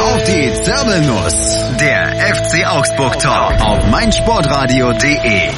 [0.00, 1.76] Auf die Zirbelnuss.
[1.78, 5.50] Der FC Augsburg Talk auf meinsportradio.de.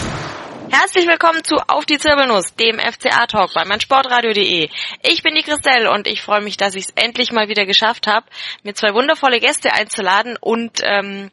[0.69, 4.69] Herzlich willkommen zu Auf die Zirbelnuss, dem FCA Talk bei meinsportradio.de.
[5.05, 8.09] Ich bin die Christelle und ich freue mich, dass ich es endlich mal wieder geschafft
[8.09, 8.27] habe,
[8.65, 11.31] mir zwei wundervolle Gäste einzuladen und ähm,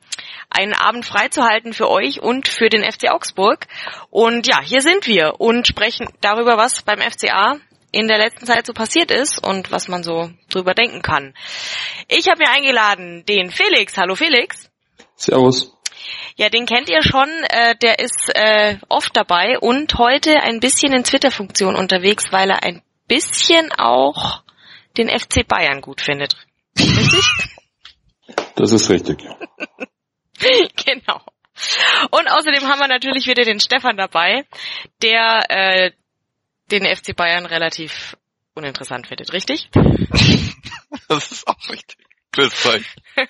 [0.51, 3.65] einen Abend freizuhalten für euch und für den FC Augsburg.
[4.11, 7.57] Und ja, hier sind wir und sprechen darüber, was beim FCA
[7.91, 11.33] in der letzten Zeit so passiert ist und was man so drüber denken kann.
[12.07, 13.97] Ich habe mir eingeladen den Felix.
[13.97, 14.69] Hallo Felix.
[15.15, 15.75] Servus.
[16.35, 17.29] Ja, den kennt ihr schon.
[17.49, 22.63] Äh, der ist äh, oft dabei und heute ein bisschen in Twitter-Funktion unterwegs, weil er
[22.63, 24.43] ein bisschen auch
[24.97, 26.35] den FC Bayern gut findet.
[26.77, 27.25] Richtig?
[28.55, 29.19] Das ist richtig.
[30.85, 31.21] genau.
[32.11, 34.45] Und außerdem haben wir natürlich wieder den Stefan dabei,
[35.01, 35.91] der äh,
[36.71, 38.15] den FC Bayern relativ
[38.53, 39.69] uninteressant findet, richtig?
[41.07, 41.97] Das ist auch richtig.
[42.31, 42.85] Grüß euch.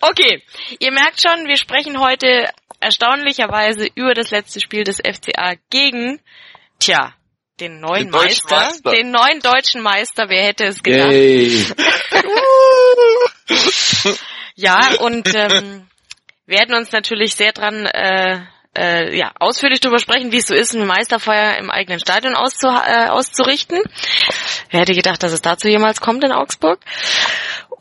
[0.00, 0.42] okay,
[0.80, 2.48] ihr merkt schon, wir sprechen heute
[2.80, 6.20] erstaunlicherweise über das letzte Spiel des FCA gegen,
[6.78, 7.14] tja,
[7.60, 8.90] den neuen Den Meister, Meister.
[8.92, 11.12] den neuen deutschen Meister, wer hätte es gedacht?
[14.54, 15.88] Ja, und ähm,
[16.44, 18.42] werden uns natürlich sehr dran äh,
[18.76, 22.68] äh, ja, ausführlich darüber sprechen, wie es so ist, eine Meisterfeier im eigenen Stadion auszu
[22.68, 23.80] äh, auszurichten.
[24.70, 26.80] Wer hätte gedacht, dass es dazu jemals kommt in Augsburg?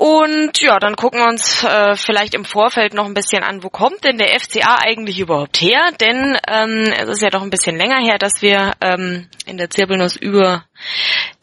[0.02, 3.70] Und ja, dann gucken wir uns äh, vielleicht im Vorfeld noch ein bisschen an, wo
[3.70, 5.92] kommt denn der FCA eigentlich überhaupt her?
[6.00, 9.70] Denn ähm, es ist ja doch ein bisschen länger her, dass wir ähm, in der
[9.70, 10.66] Zirbelnuss über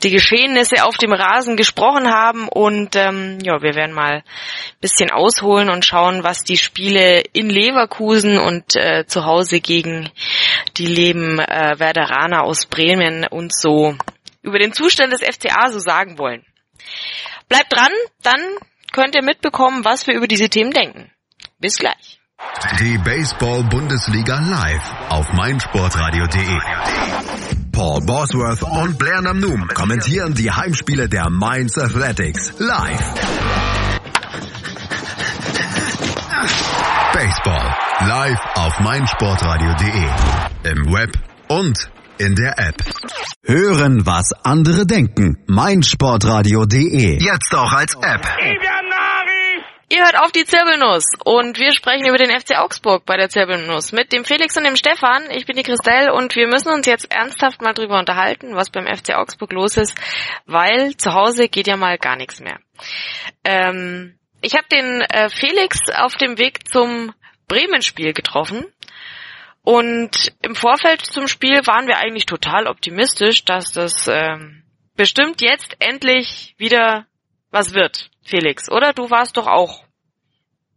[0.02, 2.48] die Geschehnisse auf dem Rasen gesprochen haben.
[2.48, 4.22] Und ähm, ja, wir werden mal ein
[4.80, 10.10] bisschen ausholen und schauen, was die Spiele in Leverkusen und äh, zu Hause gegen
[10.76, 13.94] die Leben äh, Werderaner aus Bremen und so
[14.42, 16.44] über den Zustand des FCA so sagen wollen.
[17.48, 18.40] Bleibt dran, dann
[18.92, 21.10] könnt ihr mitbekommen, was wir über diese Themen denken.
[21.58, 22.20] Bis gleich.
[22.80, 26.56] Die Baseball-Bundesliga live auf meinsportradio.de.
[27.72, 33.14] Paul Bosworth und Blair Namnum kommentieren die Heimspiele der Mainz Athletics live.
[37.12, 40.70] Baseball live auf meinsportradio.de.
[40.70, 41.12] Im Web
[41.48, 42.76] und in der App.
[43.44, 45.42] Hören, was andere denken.
[45.46, 47.22] meinsportradio.de.
[47.22, 48.26] Jetzt auch als App.
[49.90, 53.92] Ihr hört auf die Zirbelnuss und wir sprechen über den FC Augsburg bei der Zirbelnuss
[53.92, 55.30] mit dem Felix und dem Stefan.
[55.30, 58.86] Ich bin die Christelle und wir müssen uns jetzt ernsthaft mal drüber unterhalten, was beim
[58.86, 59.94] FC Augsburg los ist,
[60.46, 62.58] weil zu Hause geht ja mal gar nichts mehr.
[63.44, 67.14] Ähm, ich habe den äh, Felix auf dem Weg zum
[67.46, 68.66] Bremen-Spiel getroffen
[69.64, 74.62] und im Vorfeld zum Spiel waren wir eigentlich total optimistisch, dass das ähm,
[74.96, 77.06] bestimmt jetzt endlich wieder
[77.50, 78.92] was wird, Felix, oder?
[78.92, 79.84] Du warst doch auch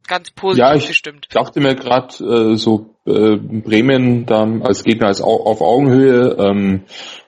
[0.08, 1.28] ganz positiv Ja, ich gestimmt.
[1.32, 6.84] dachte mir gerade äh, so äh, Bremen da als Gegner ist au auf Augenhöhe ähm,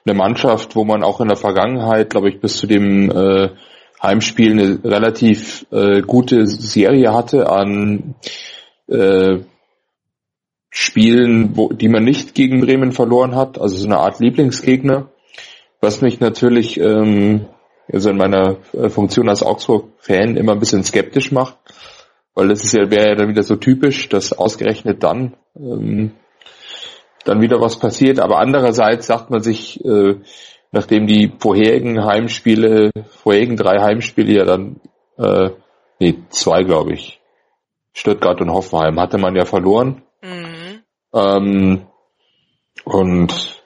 [0.05, 3.49] eine Mannschaft, wo man auch in der Vergangenheit, glaube ich, bis zu dem äh,
[4.01, 8.15] Heimspiel eine relativ äh, gute Serie hatte an
[8.87, 9.39] äh,
[10.75, 15.11] Spielen, wo, die man nicht gegen Bremen verloren hat, also so eine Art Lieblingsgegner,
[15.81, 17.45] was mich natürlich ähm,
[17.91, 21.57] also in meiner äh, Funktion als Augsburg-Fan immer ein bisschen skeptisch macht,
[22.33, 26.13] weil das ist ja wäre ja dann wieder so typisch, dass ausgerechnet dann ähm,
[27.23, 28.19] dann wieder was passiert.
[28.19, 30.15] Aber andererseits sagt man sich, äh,
[30.71, 32.89] nachdem die vorherigen Heimspiele,
[33.21, 34.81] vorherigen drei Heimspiele ja dann,
[35.17, 35.51] äh,
[35.99, 37.21] nee, zwei glaube ich,
[37.93, 40.01] Stuttgart und Hoffenheim hatte man ja verloren.
[40.23, 40.52] Mhm.
[41.13, 41.87] Ähm,
[42.85, 43.63] und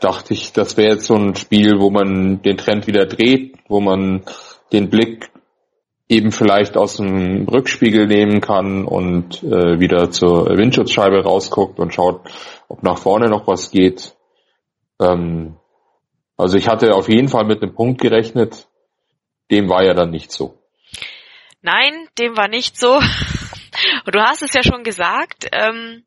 [0.00, 3.80] dachte ich, das wäre jetzt so ein Spiel, wo man den Trend wieder dreht, wo
[3.80, 4.24] man
[4.72, 5.30] den Blick
[6.08, 12.28] eben vielleicht aus dem Rückspiegel nehmen kann und äh, wieder zur Windschutzscheibe rausguckt und schaut,
[12.68, 14.16] ob nach vorne noch was geht.
[15.00, 15.56] Ähm,
[16.36, 18.66] also ich hatte auf jeden Fall mit einem Punkt gerechnet,
[19.50, 20.58] dem war ja dann nicht so.
[21.62, 22.94] Nein, dem war nicht so.
[24.04, 25.48] Und du hast es ja schon gesagt.
[25.52, 26.04] Ähm,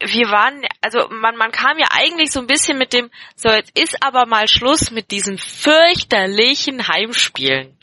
[0.00, 3.78] wir waren, also man, man kam ja eigentlich so ein bisschen mit dem, so jetzt
[3.78, 7.76] ist aber mal Schluss mit diesen fürchterlichen Heimspielen.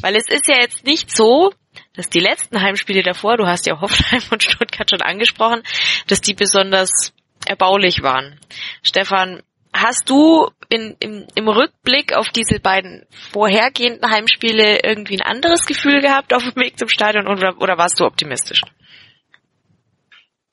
[0.00, 1.52] Weil es ist ja jetzt nicht so,
[1.94, 5.62] dass die letzten Heimspiele davor, du hast ja Hoffenheim und Stuttgart schon angesprochen,
[6.08, 7.12] dass die besonders
[7.46, 8.38] erbaulich waren.
[8.82, 9.42] Stefan,
[9.72, 16.00] hast du in, im, im Rückblick auf diese beiden vorhergehenden Heimspiele irgendwie ein anderes Gefühl
[16.00, 18.62] gehabt auf dem Weg zum Stadion oder, oder warst du optimistisch?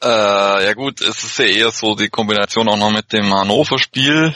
[0.04, 4.36] Äh, ja gut, es ist ja eher so die Kombination auch noch mit dem Hannover-Spiel,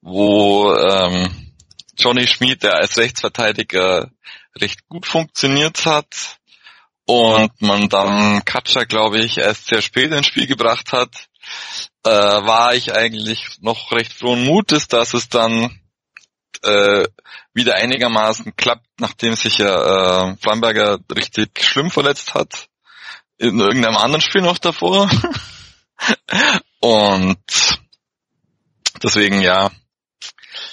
[0.00, 1.52] wo ähm,
[1.98, 4.10] Johnny Schmid, der als Rechtsverteidiger
[4.58, 6.38] recht gut funktioniert hat
[7.04, 11.28] und man dann Katscha, glaube ich, erst sehr spät ins Spiel gebracht hat,
[12.04, 15.78] äh, war ich eigentlich noch recht frohen Mutes, dass es dann
[16.62, 17.06] äh,
[17.52, 22.68] wieder einigermaßen klappt, nachdem sich ja äh, Flamberger richtig schlimm verletzt hat.
[23.38, 25.10] In irgendeinem anderen Spiel noch davor.
[26.80, 27.38] und
[29.02, 29.70] deswegen ja,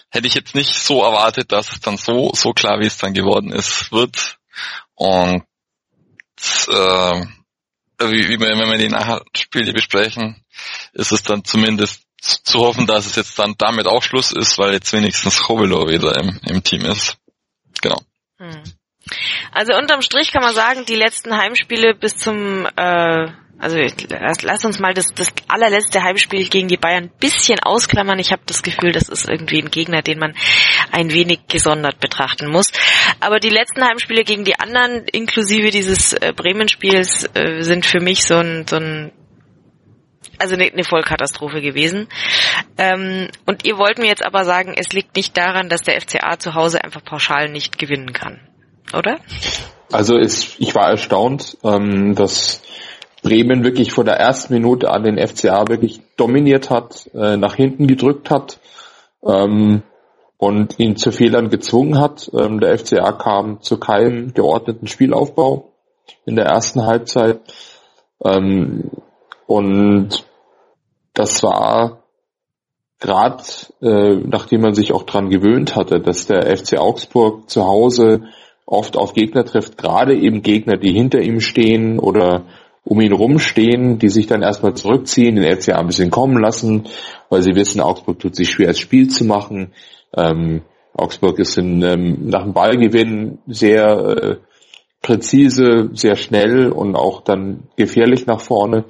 [0.09, 3.13] hätte ich jetzt nicht so erwartet, dass es dann so, so klar, wie es dann
[3.13, 4.37] geworden ist, wird.
[4.95, 5.43] Und
[6.67, 7.25] äh,
[7.99, 10.43] wie, wie wir, wenn wir die Nachspiele besprechen,
[10.93, 14.73] ist es dann zumindest zu hoffen, dass es jetzt dann damit auch Schluss ist, weil
[14.73, 17.17] jetzt wenigstens Chovelo wieder im, im Team ist.
[17.81, 18.01] Genau.
[18.37, 18.63] Hm.
[19.51, 23.27] Also unterm Strich kann man sagen, die letzten Heimspiele bis zum äh,
[23.63, 23.77] also
[24.09, 28.19] lass, lass uns mal das, das allerletzte Heimspiel gegen die Bayern ein bisschen ausklammern.
[28.19, 30.35] Ich habe das Gefühl, das ist irgendwie ein Gegner, den man
[30.91, 32.71] ein wenig gesondert betrachten muss.
[33.21, 38.25] Aber die letzten Heimspiele gegen die anderen, inklusive dieses äh, Bremen-Spiels, äh, sind für mich
[38.25, 39.13] so ein, so ein
[40.39, 42.09] also eine, eine Vollkatastrophe gewesen.
[42.77, 46.37] Ähm, und ihr wollt mir jetzt aber sagen, es liegt nicht daran, dass der FCA
[46.37, 48.41] zu Hause einfach pauschal nicht gewinnen kann,
[48.95, 49.19] oder?
[49.91, 52.61] Also es, ich war erstaunt, ähm, dass
[53.21, 57.87] Bremen wirklich vor der ersten Minute an den FCA wirklich dominiert hat, äh, nach hinten
[57.87, 58.59] gedrückt hat
[59.23, 59.83] ähm,
[60.37, 62.29] und ihn zu Fehlern gezwungen hat.
[62.37, 65.71] Ähm, der FCA kam zu keinem geordneten Spielaufbau
[66.25, 67.39] in der ersten Halbzeit.
[68.23, 68.91] Ähm,
[69.47, 70.25] und
[71.13, 72.03] das war
[72.99, 73.43] gerade,
[73.81, 78.23] äh, nachdem man sich auch dran gewöhnt hatte, dass der FC Augsburg zu Hause
[78.65, 82.45] oft auf Gegner trifft, gerade eben Gegner, die hinter ihm stehen oder
[82.85, 86.83] um ihn rumstehen, die sich dann erstmal zurückziehen, den FCA ein bisschen kommen lassen,
[87.29, 89.71] weil sie wissen, Augsburg tut sich schwer, das Spiel zu machen.
[90.15, 90.63] Ähm,
[90.93, 94.35] Augsburg ist in, ähm, nach dem Ballgewinn sehr äh,
[95.01, 98.85] präzise, sehr schnell und auch dann gefährlich nach vorne.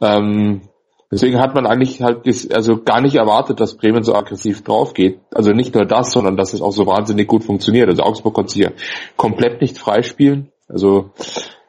[0.00, 0.62] Ähm,
[1.10, 5.20] deswegen hat man eigentlich halt also gar nicht erwartet, dass Bremen so aggressiv drauf geht.
[5.34, 7.88] Also nicht nur das, sondern dass es auch so wahnsinnig gut funktioniert.
[7.88, 8.70] Also Augsburg konnte sich ja
[9.16, 10.52] komplett nicht freispielen.
[10.68, 11.10] Also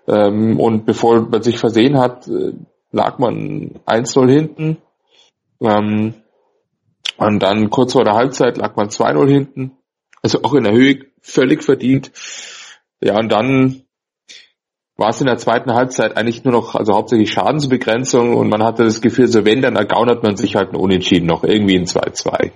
[0.08, 2.54] ähm, und bevor man sich versehen hat, äh,
[2.92, 4.78] lag man 1-0 hinten.
[5.62, 6.16] Ähm,
[7.18, 9.78] und dann kurz vor der Halbzeit lag man 2-0 hinten.
[10.22, 12.12] Also auch in der Höhe völlig verdient.
[13.02, 13.84] Ja, und dann
[15.00, 18.84] war es in der zweiten Halbzeit eigentlich nur noch, also hauptsächlich Schadensbegrenzung und man hatte
[18.84, 22.52] das Gefühl, so wenn, dann ergaunert man sich halt ein Unentschieden noch, irgendwie ein 2-2.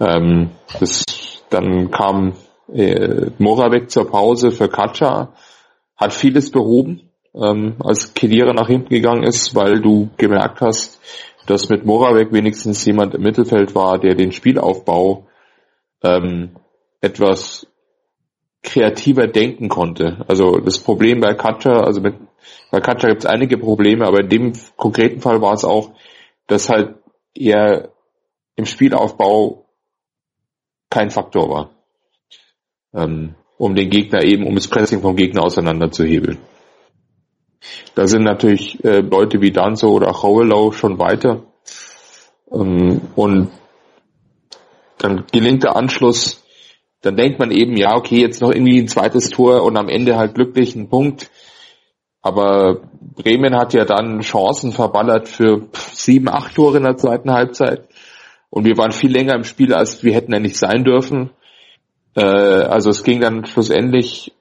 [0.00, 0.50] Ähm,
[0.80, 1.04] das,
[1.50, 2.32] dann kam
[2.72, 5.34] äh, Moravec zur Pause für Katscha
[5.96, 11.00] hat vieles behoben, ähm, als Kedira nach hinten gegangen ist, weil du gemerkt hast,
[11.46, 15.26] dass mit Moravec wenigstens jemand im Mittelfeld war, der den Spielaufbau
[16.02, 16.56] ähm,
[17.00, 17.66] etwas
[18.62, 20.24] kreativer denken konnte.
[20.28, 22.14] Also das Problem bei Katja, also mit,
[22.70, 25.92] bei Katja gibt es einige Probleme, aber in dem konkreten Fall war es auch,
[26.46, 26.96] dass halt
[27.34, 27.92] er
[28.56, 29.66] im Spielaufbau
[30.90, 31.70] kein Faktor war.
[32.94, 36.38] Ähm, um den Gegner eben, um das Pressing vom Gegner auseinanderzuhebeln.
[37.94, 41.44] Da sind natürlich äh, Leute wie Danzo oder Howellow schon weiter.
[42.52, 43.50] Ähm, und
[44.98, 46.44] dann gelingt der Anschluss,
[47.02, 50.16] dann denkt man eben, ja, okay, jetzt noch irgendwie ein zweites Tor und am Ende
[50.16, 51.30] halt glücklich ein Punkt.
[52.22, 57.88] Aber Bremen hat ja dann Chancen verballert für sieben, acht Tore in der zweiten Halbzeit.
[58.50, 61.30] Und wir waren viel länger im Spiel, als wir hätten eigentlich sein dürfen.
[62.16, 64.32] Äh, also es ging dann schlussendlich,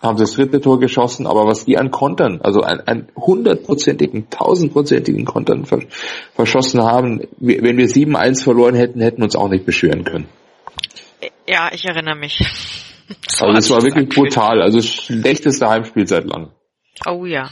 [0.00, 5.24] haben sie das dritte Tor geschossen, aber was die an Kontern, also einen hundertprozentigen, tausendprozentigen
[5.24, 5.66] Kontern
[6.34, 10.28] verschossen haben, wenn wir 7-1 verloren hätten, hätten uns auch nicht beschweren können.
[11.48, 12.38] Ja, ich erinnere mich.
[13.28, 16.52] So also es war wirklich brutal, also das schlechteste Heimspiel seit langem.
[17.06, 17.50] Oh ja.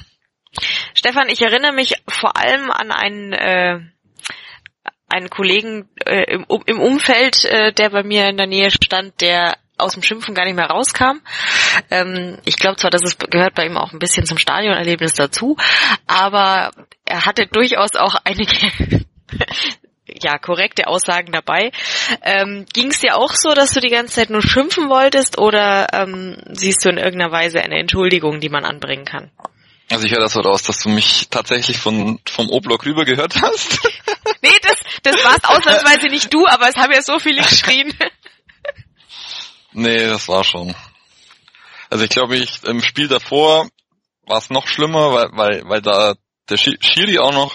[0.95, 3.81] Stefan, ich erinnere mich vor allem an einen äh,
[5.09, 9.57] einen Kollegen äh, im, im Umfeld, äh, der bei mir in der Nähe stand, der
[9.77, 11.21] aus dem Schimpfen gar nicht mehr rauskam.
[11.91, 15.57] Ähm, ich glaube zwar, dass es gehört bei ihm auch ein bisschen zum Stadionerlebnis dazu,
[16.07, 16.71] aber
[17.05, 19.05] er hatte durchaus auch einige
[20.23, 21.71] ja korrekte Aussagen dabei.
[22.23, 25.89] Ähm, Ging es dir auch so, dass du die ganze Zeit nur schimpfen wolltest oder
[25.93, 29.31] ähm, siehst du in irgendeiner Weise eine Entschuldigung, die man anbringen kann?
[29.91, 33.37] Also ich höre das so raus, dass du mich tatsächlich von vom O-Block rüber gehört
[33.41, 33.81] hast.
[34.43, 37.93] nee, das, das warst ausnahmsweise nicht du, aber es haben ja so viele geschrien.
[39.77, 40.73] Nee, das war schon.
[41.91, 43.69] Also ich glaube, ich im Spiel davor
[44.25, 46.15] war es noch schlimmer, weil, weil, weil da
[46.49, 47.55] der Schiri auch noch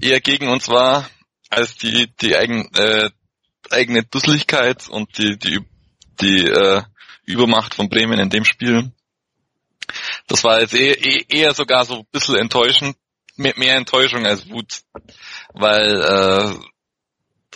[0.00, 1.08] eher gegen uns war,
[1.50, 3.10] als die, die eigen, äh,
[3.70, 5.60] eigene Dusseligkeit und die, die
[6.20, 6.82] die äh,
[7.24, 8.92] Übermacht von Bremen in dem Spiel.
[10.26, 10.96] Das war jetzt eher,
[11.30, 12.96] eher sogar so ein bisschen enttäuschend,
[13.36, 14.82] mehr, mehr Enttäuschung als Wut,
[15.54, 16.54] weil äh,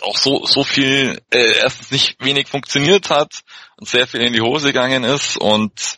[0.01, 3.41] auch so so viel äh, erstens nicht wenig funktioniert hat
[3.77, 5.97] und sehr viel in die Hose gegangen ist und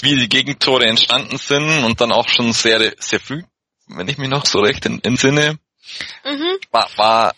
[0.00, 3.42] wie die Gegentore entstanden sind und dann auch schon sehr sehr früh,
[3.88, 5.58] wenn ich mich noch so recht entsinne,
[6.24, 6.58] mhm.
[6.70, 7.34] war, war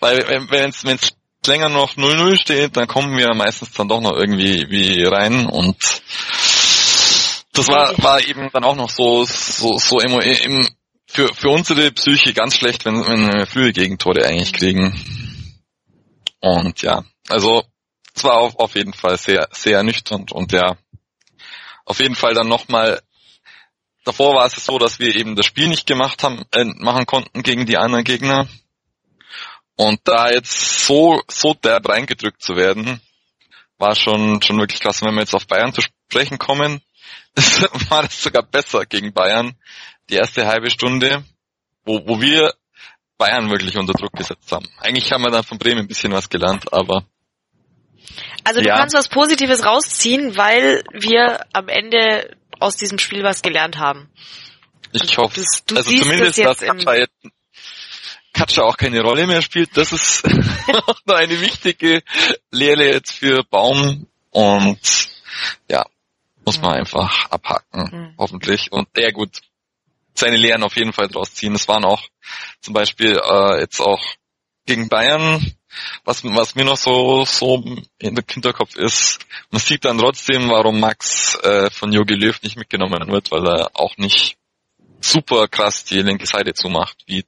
[0.00, 1.14] weil wenn es wenn es
[1.46, 5.76] länger noch 0-0 steht, dann kommen wir meistens dann doch noch irgendwie wie rein und
[7.52, 10.68] das war war eben dann auch noch so so so im, im
[11.14, 14.92] für, für unsere Psyche ganz schlecht, wenn, wenn wir frühe Gegentore eigentlich kriegen.
[16.40, 17.62] Und ja, also
[18.14, 20.76] es war auf, auf jeden Fall sehr, sehr ernüchternd und ja,
[21.84, 23.00] auf jeden Fall dann nochmal,
[24.04, 27.42] davor war es so, dass wir eben das Spiel nicht gemacht haben, äh, machen konnten
[27.42, 28.46] gegen die anderen Gegner.
[29.76, 33.00] Und da jetzt so, so derb reingedrückt zu werden,
[33.78, 35.02] war schon, schon wirklich krass.
[35.02, 36.80] Wenn wir jetzt auf Bayern zu sprechen kommen,
[37.88, 39.56] war das sogar besser gegen Bayern,
[40.08, 41.24] die erste halbe Stunde,
[41.84, 42.54] wo, wo wir
[43.18, 44.68] Bayern wirklich unter Druck gesetzt haben.
[44.78, 47.04] Eigentlich haben wir dann von Bremen ein bisschen was gelernt, aber
[48.44, 48.76] also du ja.
[48.76, 54.10] kannst was Positives rausziehen, weil wir am Ende aus diesem Spiel was gelernt haben.
[54.92, 57.14] Ich also hoffe, du, du also zumindest, das dass Katscha, jetzt,
[58.32, 59.76] Katscha auch keine Rolle mehr spielt.
[59.76, 60.26] Das ist
[60.68, 62.02] noch eine wichtige
[62.50, 65.08] Lehre jetzt für Baum und
[65.68, 65.84] ja,
[66.44, 68.14] muss man einfach abhaken, mhm.
[68.18, 68.72] hoffentlich.
[68.72, 69.40] Und ja gut,
[70.14, 71.54] seine Lehren auf jeden Fall draus ziehen.
[71.54, 72.02] Es waren auch
[72.60, 74.02] zum Beispiel äh, jetzt auch
[74.66, 75.54] gegen Bayern,
[76.04, 77.62] was, was mir noch so, so
[77.98, 82.56] in der Hinterkopf ist, man sieht dann trotzdem, warum Max äh, von Jogi Löw nicht
[82.56, 84.36] mitgenommen wird, weil er auch nicht
[85.00, 87.24] super krass die linke Seite zumacht, wie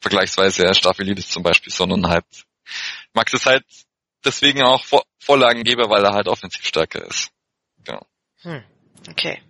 [0.00, 2.24] vergleichsweise Staffelidis zum Beispiel, sondern halt
[3.12, 3.64] Max ist halt
[4.24, 7.30] deswegen auch Vor Vorlagengeber, weil er halt offensiv stärker ist.
[7.84, 8.06] Genau.
[8.42, 8.62] Hm,
[9.10, 9.42] okay.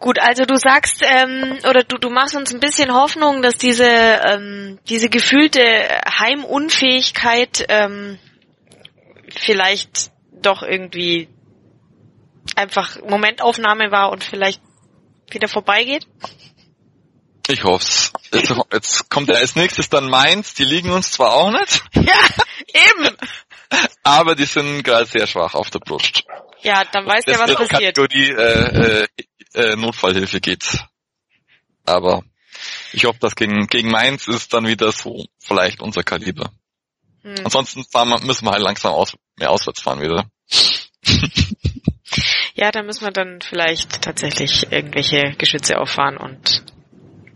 [0.00, 3.84] Gut, also du sagst ähm, oder du, du machst uns ein bisschen Hoffnung, dass diese
[3.84, 5.60] ähm, diese gefühlte
[6.18, 8.18] Heimunfähigkeit ähm,
[9.36, 11.28] vielleicht doch irgendwie
[12.56, 14.62] einfach Momentaufnahme war und vielleicht
[15.30, 16.06] wieder vorbeigeht.
[17.46, 18.12] Ich hoff's.
[18.32, 21.82] Jetzt, jetzt kommt ja als nächstes dann Mainz, die liegen uns zwar auch nicht.
[21.94, 22.20] Ja,
[22.68, 23.16] eben.
[24.02, 26.24] Aber die sind gerade sehr schwach auf der Brust.
[26.62, 27.96] Ja, dann weißt du ja, was passiert.
[27.96, 29.08] Kategorie äh, äh,
[29.54, 30.64] äh, Notfallhilfe geht.
[31.84, 32.22] Aber
[32.92, 36.52] ich hoffe, dass gegen, gegen Mainz ist dann wieder so vielleicht unser Kaliber.
[37.22, 37.36] Hm.
[37.44, 40.26] Ansonsten wir, müssen wir halt langsam aus, mehr auswärts fahren wieder.
[42.54, 46.64] ja, da müssen wir dann vielleicht tatsächlich irgendwelche Geschütze auffahren und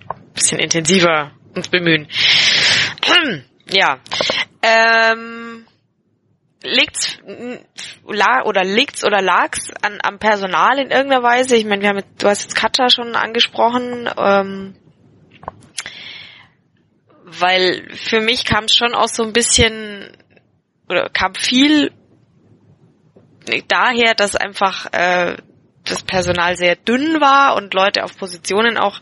[0.09, 2.09] ein bisschen intensiver uns bemühen.
[3.71, 4.00] ja.
[4.62, 5.66] Ähm,
[6.64, 7.18] liegt's
[8.04, 11.56] oder liegt's oder lag's an am Personal in irgendeiner Weise?
[11.56, 14.75] Ich meine, wir haben mit, du hast jetzt Katja schon angesprochen, ähm,
[17.25, 20.16] weil für mich kam es schon auch so ein bisschen
[20.88, 21.92] oder kam viel
[23.68, 25.37] daher, dass einfach äh,
[25.85, 29.00] das Personal sehr dünn war und Leute auf Positionen auch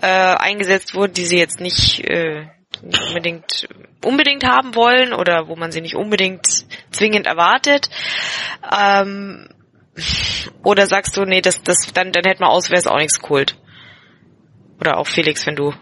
[0.00, 2.46] äh, eingesetzt wurden, die sie jetzt nicht äh,
[2.82, 3.68] unbedingt
[4.04, 6.46] unbedingt haben wollen oder wo man sie nicht unbedingt
[6.90, 7.88] zwingend erwartet.
[8.70, 9.48] Ähm,
[10.62, 13.20] oder sagst du, nee, das, das, dann, dann hätten wir aus, wäre es auch nichts
[13.20, 13.56] geholt.
[14.80, 15.72] Oder auch Felix, wenn du.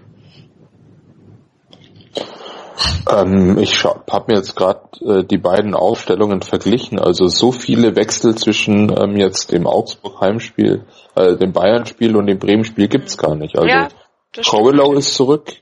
[3.11, 6.99] Ähm, ich habe mir jetzt gerade äh, die beiden Aufstellungen verglichen.
[6.99, 10.85] Also so viele Wechsel zwischen ähm, jetzt dem Augsburg-Heimspiel,
[11.17, 13.57] äh, dem Bayern-Spiel und dem Bremen-Spiel gibt's gar nicht.
[13.57, 13.89] Also ja,
[14.33, 15.53] Crowellow ist zurück,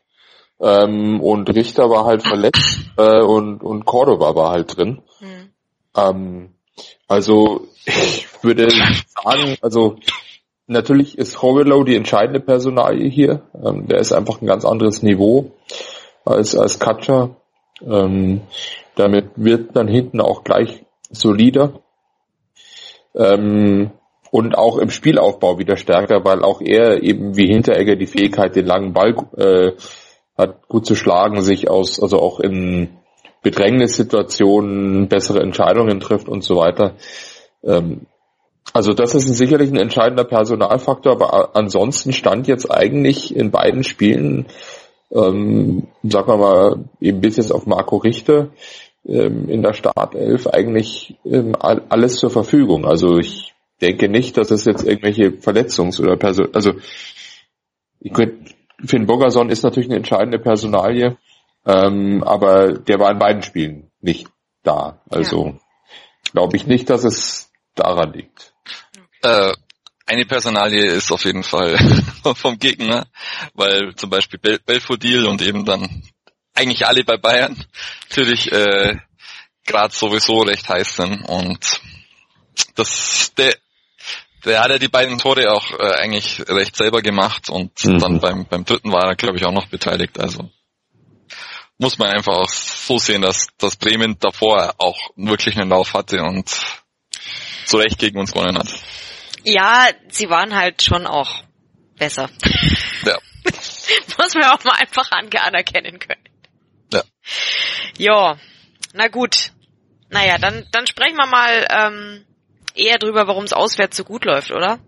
[0.63, 5.03] ähm, und Richter war halt verletzt äh, und, und Cordova war halt drin.
[5.21, 5.51] Mhm.
[5.97, 6.55] Ähm,
[7.09, 9.97] also ich würde sagen, also
[10.69, 13.43] natürlich ist Horwillow die entscheidende Personalie hier.
[13.63, 15.51] Ähm, der ist einfach ein ganz anderes Niveau
[16.25, 17.31] als, als Katja.
[17.85, 18.43] Ähm,
[18.95, 21.81] damit wird dann hinten auch gleich solider.
[23.17, 23.91] Ähm,
[24.31, 28.65] und auch im Spielaufbau wieder stärker, weil auch er eben wie Hinteregger die Fähigkeit, den
[28.65, 29.73] langen Ball äh,
[30.37, 32.91] hat gut zu schlagen, sich aus, also auch in
[33.43, 36.95] Bedrängnissituationen bessere Entscheidungen trifft und so weiter.
[37.63, 38.07] Ähm,
[38.73, 44.47] also das ist sicherlich ein entscheidender Personalfaktor, aber ansonsten stand jetzt eigentlich in beiden Spielen,
[45.11, 48.51] ähm, sagen wir mal, eben bis jetzt auf Marco Richter
[49.05, 52.87] ähm, in der Startelf eigentlich ähm, alles zur Verfügung.
[52.87, 56.73] Also ich denke nicht, dass es jetzt irgendwelche Verletzungs- oder Person, also
[58.01, 61.17] ich könnte Finn Bogerson ist natürlich eine entscheidende Personalie,
[61.67, 64.29] ähm, aber der war in beiden Spielen nicht.
[64.63, 65.01] da.
[65.11, 65.59] Also ja.
[66.33, 68.55] glaube ich nicht, dass es daran liegt.
[69.23, 69.53] Äh,
[70.07, 71.79] eine Personalie ist auf jeden Fall
[72.35, 73.07] vom Gegner,
[73.55, 76.03] weil zum Beispiel Bel Belfodil und eben dann
[76.55, 77.57] eigentlich alle bei Bayern
[78.09, 78.97] natürlich äh,
[79.65, 81.81] gerade sowieso recht heiß sind und
[82.75, 83.55] das der
[84.45, 87.99] der hat ja die beiden Tore auch äh, eigentlich recht selber gemacht und mhm.
[87.99, 90.51] dann beim beim dritten war er glaube ich auch noch beteiligt also
[91.83, 96.23] muss man einfach auch so sehen, dass, dass Bremen davor auch wirklich einen Lauf hatte
[96.23, 96.49] und
[97.67, 98.69] zu Recht gegen uns gewonnen hat.
[99.43, 101.43] Ja, sie waren halt schon auch
[101.99, 102.31] besser.
[103.05, 103.19] Ja.
[104.17, 106.23] muss man auch mal einfach anerkennen können.
[106.93, 107.03] Ja.
[107.99, 108.37] Ja,
[108.93, 109.51] na gut.
[110.09, 112.25] Naja, dann, dann sprechen wir mal ähm,
[112.75, 114.79] eher drüber, warum es auswärts so gut läuft, oder?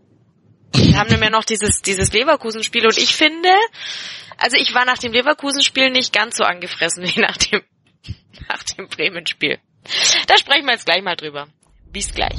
[0.72, 3.50] Wir haben nämlich noch dieses, dieses Leverkusen-Spiel und ich finde,
[4.38, 7.62] also ich war nach dem Leverkusen-Spiel nicht ganz so angefressen wie nach dem,
[8.48, 9.58] nach dem Bremen-Spiel.
[10.26, 11.46] Da sprechen wir jetzt gleich mal drüber.
[11.92, 12.38] Bis gleich.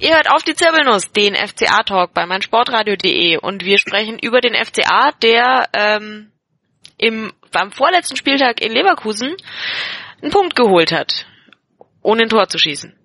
[0.00, 5.12] Ihr hört auf die Zirbelnuss, den FCA-Talk bei meinsportradio.de und wir sprechen über den FCA,
[5.22, 6.32] der ähm,
[6.96, 9.36] im, beim vorletzten Spieltag in Leverkusen
[10.22, 11.26] einen Punkt geholt hat,
[12.00, 12.98] ohne ein Tor zu schießen.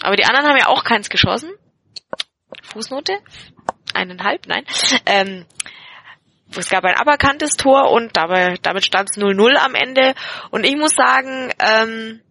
[0.00, 1.52] Aber die anderen haben ja auch keins geschossen.
[2.62, 3.18] Fußnote?
[3.92, 4.64] Eineinhalb, nein.
[5.04, 5.44] Ähm,
[6.56, 10.14] es gab ein aberkanntes Tor und dabei, damit stand es 0-0 am Ende.
[10.50, 12.22] Und ich muss sagen, ähm,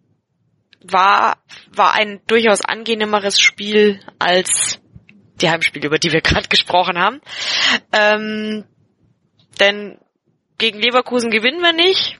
[0.92, 1.42] war,
[1.74, 4.80] war ein durchaus angenehmeres Spiel als
[5.40, 7.20] die Heimspiele, über die wir gerade gesprochen haben.
[7.92, 8.64] Ähm,
[9.60, 9.98] denn
[10.58, 12.18] gegen Leverkusen gewinnen wir nicht,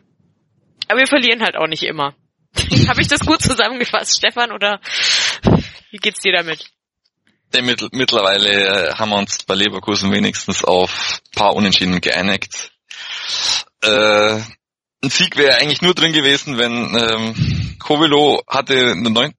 [0.89, 2.15] aber wir verlieren halt auch nicht immer.
[2.89, 4.81] Habe ich das gut zusammengefasst, Stefan, oder
[5.91, 6.71] wie geht's dir damit?
[7.93, 8.51] Mittlerweile
[8.91, 12.73] äh, haben wir uns bei Leverkusen wenigstens auf paar Unentschieden geeinigt.
[13.83, 14.41] Äh,
[15.03, 19.33] ein Sieg wäre eigentlich nur drin gewesen, wenn ähm, Kovilo hatte in der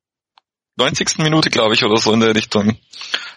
[0.77, 1.17] 90.
[1.19, 2.77] Minute, glaube ich, oder so in der Richtung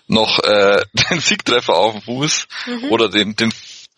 [0.06, 2.84] noch äh, den Siegtreffer auf dem Fuß mhm.
[2.90, 3.52] oder den, den,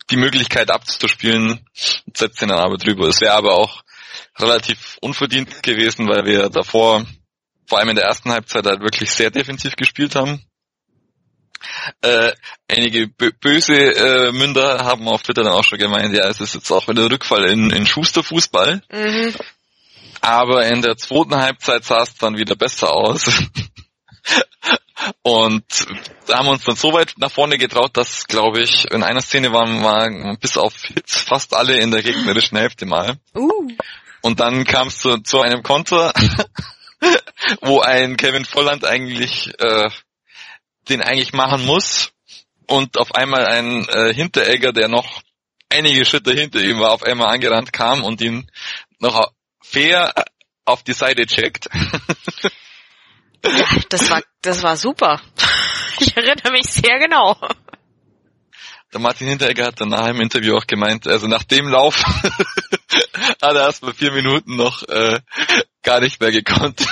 [0.09, 1.59] die Möglichkeit abzuspielen
[2.05, 3.07] und setzt den dann aber drüber.
[3.07, 3.83] Es wäre aber auch
[4.37, 7.05] relativ unverdient gewesen, weil wir davor,
[7.67, 10.41] vor allem in der ersten Halbzeit, halt wirklich sehr defensiv gespielt haben.
[12.01, 12.31] Äh,
[12.67, 16.71] einige böse äh, Münder haben auf Twitter dann auch schon gemeint, ja, es ist jetzt
[16.71, 18.81] auch wieder Rückfall in, in Schusterfußball.
[18.91, 19.35] Mhm.
[20.21, 23.29] Aber in der zweiten Halbzeit sah es dann wieder besser aus.
[25.21, 25.63] Und
[26.25, 29.21] da haben wir uns dann so weit nach vorne getraut, dass, glaube ich, in einer
[29.21, 33.17] Szene waren wir bis auf Hits fast alle in der gegnerischen Hälfte mal.
[33.35, 33.67] Uh.
[34.21, 36.11] Und dann kam es zu, zu einem Konter,
[37.61, 39.89] wo ein Kevin Volland eigentlich äh,
[40.89, 42.11] den eigentlich machen muss
[42.67, 45.21] und auf einmal ein äh, Hinteregger, der noch
[45.69, 48.49] einige Schritte hinter ihm war, auf einmal angerannt kam und ihn
[48.99, 50.13] noch fair
[50.65, 51.67] auf die Seite checkt.
[53.43, 55.21] ja, das war, das war super.
[55.99, 57.37] Ich erinnere mich sehr genau.
[58.91, 62.03] Der Martin Hinteregger hat danach im Interview auch gemeint, also nach dem Lauf
[63.41, 65.19] hat er erst mal vier Minuten noch äh,
[65.83, 66.85] gar nicht mehr gekonnt.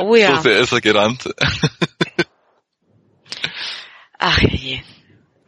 [0.00, 0.36] Oh ja.
[0.36, 1.28] So sehr ist er gerannt.
[4.18, 4.80] Ach je.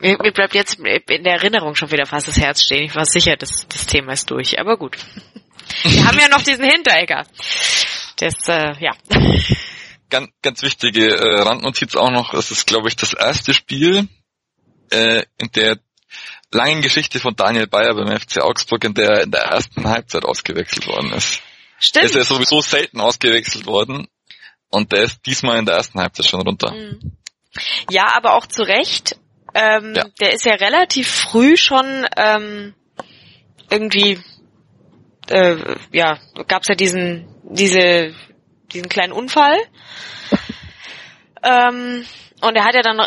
[0.00, 2.84] Mir, mir bleibt jetzt in der Erinnerung schon wieder fast das Herz stehen.
[2.84, 4.60] Ich war sicher, das, das Thema ist durch.
[4.60, 4.96] Aber gut.
[5.82, 7.26] Wir haben ja noch diesen Hinteregger.
[8.16, 8.92] Das, äh, ja.
[10.10, 12.32] Ganz, ganz wichtige äh, Randnotiz auch noch.
[12.34, 14.08] Es ist, glaube ich, das erste Spiel
[14.90, 15.78] äh, in der
[16.52, 20.86] langen Geschichte von Daniel Bayer beim FC Augsburg, in der in der ersten Halbzeit ausgewechselt
[20.86, 21.42] worden ist.
[21.78, 22.06] Stimmt.
[22.06, 24.08] Ist er sowieso selten ausgewechselt worden
[24.70, 26.72] und der ist diesmal in der ersten Halbzeit schon runter.
[26.72, 27.16] Mhm.
[27.90, 29.16] Ja, aber auch zu Recht.
[29.54, 30.04] Ähm, ja.
[30.20, 32.74] Der ist ja relativ früh schon ähm,
[33.70, 34.18] irgendwie,
[35.30, 35.56] äh,
[35.92, 38.14] ja, gab's ja diesen, diese,
[38.72, 39.56] diesen kleinen Unfall.
[41.42, 42.04] Ähm,
[42.40, 43.00] und er hat ja dann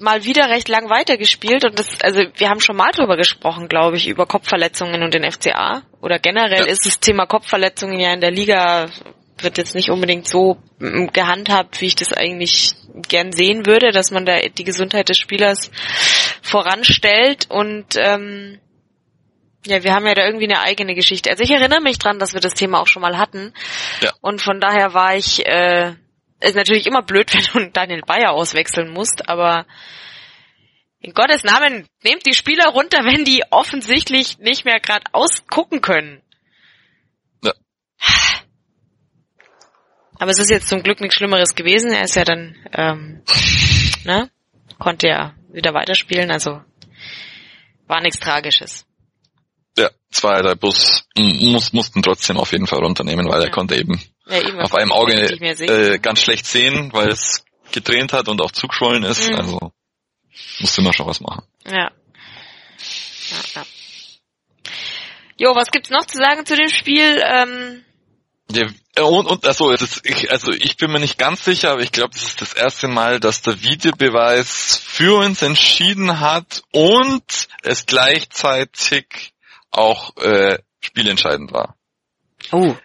[0.00, 3.96] mal wieder recht lang weitergespielt und das, also wir haben schon mal drüber gesprochen, glaube
[3.96, 5.82] ich, über Kopfverletzungen und den FCA.
[6.00, 6.72] Oder generell ja.
[6.72, 8.86] ist das Thema Kopfverletzungen ja in der Liga
[9.38, 12.74] wird jetzt nicht unbedingt so mm, gehandhabt, wie ich das eigentlich
[13.08, 15.70] gern sehen würde, dass man da die Gesundheit des Spielers
[16.42, 18.58] voranstellt und ähm,
[19.66, 21.30] ja, wir haben ja da irgendwie eine eigene Geschichte.
[21.30, 23.52] Also ich erinnere mich dran, dass wir das Thema auch schon mal hatten.
[24.00, 24.12] Ja.
[24.20, 25.94] Und von daher war ich, äh,
[26.40, 29.66] ist natürlich immer blöd, wenn du Daniel Bayer auswechseln musst, aber
[31.00, 36.22] in Gottes Namen nehmt die Spieler runter, wenn die offensichtlich nicht mehr gerade ausgucken können.
[37.42, 37.52] Ja.
[40.18, 41.92] Aber es ist jetzt zum Glück nichts Schlimmeres gewesen.
[41.92, 43.22] Er ist ja dann, ähm,
[44.04, 44.30] ne,
[44.78, 46.62] konnte ja wieder weiterspielen, also
[47.86, 48.86] war nichts Tragisches.
[49.78, 53.46] Ja, zwei, drei Bus muss, mussten trotzdem auf jeden Fall runternehmen, weil ja.
[53.46, 58.12] er konnte eben, ja, eben auf einem Auge äh, ganz schlecht sehen, weil es getränt
[58.12, 59.28] hat und auch zugeschwollen ist.
[59.28, 59.36] Mhm.
[59.36, 59.72] Also
[60.60, 61.44] musste immer schon was machen.
[61.66, 61.90] Ja.
[61.90, 61.90] ja,
[63.54, 63.66] ja.
[65.38, 67.22] Jo, was gibt's noch zu sagen zu dem Spiel?
[67.22, 67.84] Ähm,
[68.50, 71.92] ja, und, und also, das, ich, also ich bin mir nicht ganz sicher, aber ich
[71.92, 77.86] glaube, das ist das erste Mal, dass der Videobeweis für uns entschieden hat und es
[77.86, 79.34] gleichzeitig
[79.70, 81.76] auch äh, spielentscheidend war.
[82.52, 82.76] Oh.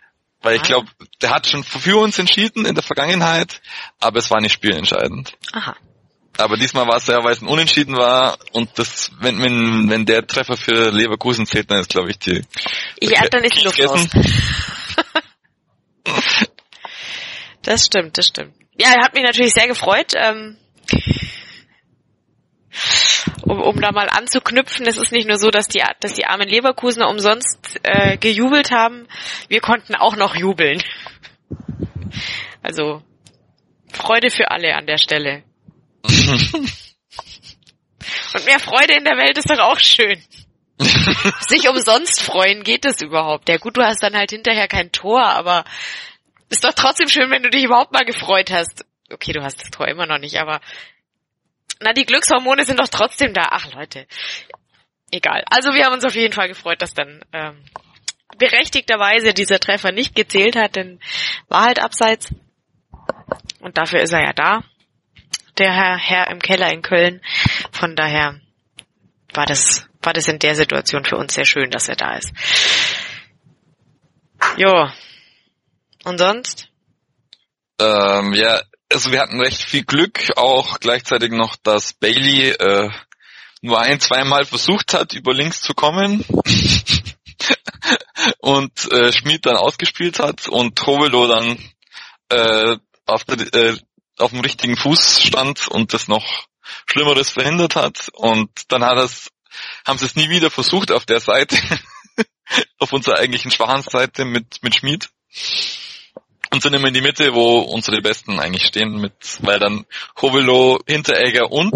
[0.41, 0.87] Weil ich glaube,
[1.21, 3.61] der hat schon für uns entschieden in der Vergangenheit,
[3.99, 5.33] aber es war nicht spielentscheidend.
[5.53, 5.75] Aha.
[6.37, 10.05] Aber diesmal war es ja, weil es ein Unentschieden war und das, wenn, wenn, wenn
[10.05, 12.41] der Treffer für Leverkusen zählt, dann ist glaube ich die.
[13.01, 14.07] Ja, dann ist die Luft raus.
[17.63, 18.53] Das stimmt, das stimmt.
[18.77, 20.13] Ja, hat mich natürlich sehr gefreut.
[20.15, 20.57] Ähm,
[23.43, 26.47] um, um da mal anzuknüpfen, es ist nicht nur so, dass die, dass die armen
[26.47, 29.07] Leverkusener umsonst äh, gejubelt haben,
[29.49, 30.81] wir konnten auch noch jubeln.
[32.61, 33.01] Also
[33.91, 35.43] Freude für alle an der Stelle.
[38.33, 40.23] Und mehr Freude in der Welt ist doch auch schön.
[41.47, 43.49] Sich umsonst freuen, geht das überhaupt?
[43.49, 45.63] Ja gut, du hast dann halt hinterher kein Tor, aber
[46.49, 48.85] ist doch trotzdem schön, wenn du dich überhaupt mal gefreut hast.
[49.11, 50.61] Okay, du hast das Tor immer noch nicht, aber
[51.79, 53.49] na, die Glückshormone sind doch trotzdem da.
[53.51, 54.07] Ach Leute,
[55.11, 55.43] egal.
[55.49, 57.63] Also wir haben uns auf jeden Fall gefreut, dass dann ähm,
[58.37, 60.99] berechtigterweise dieser Treffer nicht gezählt hat, denn
[61.47, 62.33] war halt abseits.
[63.59, 64.63] Und dafür ist er ja da,
[65.57, 67.21] der Herr, Herr im Keller in Köln.
[67.71, 68.39] Von daher
[69.33, 72.31] war das, war das in der Situation für uns sehr schön, dass er da ist.
[74.57, 74.89] Jo.
[76.03, 76.67] Und sonst?
[77.79, 78.61] Ähm, ja,
[78.91, 82.89] also wir hatten recht viel Glück, auch gleichzeitig noch, dass Bailey äh,
[83.61, 86.25] nur ein, zweimal versucht hat, über links zu kommen
[88.39, 91.57] und äh, Schmid dann ausgespielt hat und Tovelo dann
[92.29, 93.77] äh, auf, der, äh,
[94.17, 96.47] auf dem richtigen Fuß stand und das noch
[96.85, 99.29] Schlimmeres verhindert hat und dann hat es,
[99.85, 101.57] haben sie es nie wieder versucht auf der Seite,
[102.79, 105.09] auf unserer eigentlichen schwachen Seite mit, mit Schmid
[106.53, 109.85] und sind immer in die Mitte, wo unsere Besten eigentlich stehen, mit, weil dann
[110.21, 111.73] Hovelo, Hinteregger und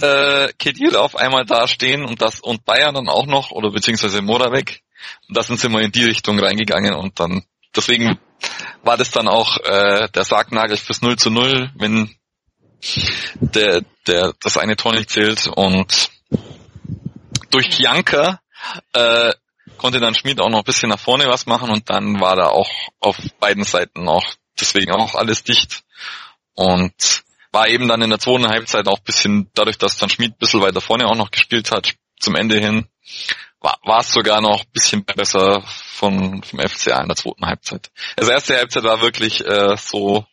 [0.00, 4.22] äh, Kedira auf einmal da stehen und das und Bayern dann auch noch oder beziehungsweise
[4.22, 4.82] Moravec.
[5.28, 7.42] Und da sind sie mal in die Richtung reingegangen und dann
[7.74, 8.18] deswegen
[8.84, 12.14] war das dann auch äh, der Sargnagel fürs 0 zu 0, wenn
[13.34, 16.10] der, der das eine Tor nicht zählt und
[17.52, 18.40] durch Kianka
[18.92, 19.32] äh,
[19.76, 22.48] konnte dann Schmid auch noch ein bisschen nach vorne was machen und dann war da
[22.48, 24.26] auch auf beiden Seiten auch
[24.60, 25.82] deswegen auch alles dicht
[26.54, 30.32] und war eben dann in der zweiten Halbzeit auch ein bisschen, dadurch, dass dann Schmid
[30.32, 32.86] ein bisschen weiter vorne auch noch gespielt hat, zum Ende hin,
[33.60, 37.90] war, war es sogar noch ein bisschen besser von, vom FCA in der zweiten Halbzeit.
[38.16, 40.26] Also erste Halbzeit war wirklich äh, so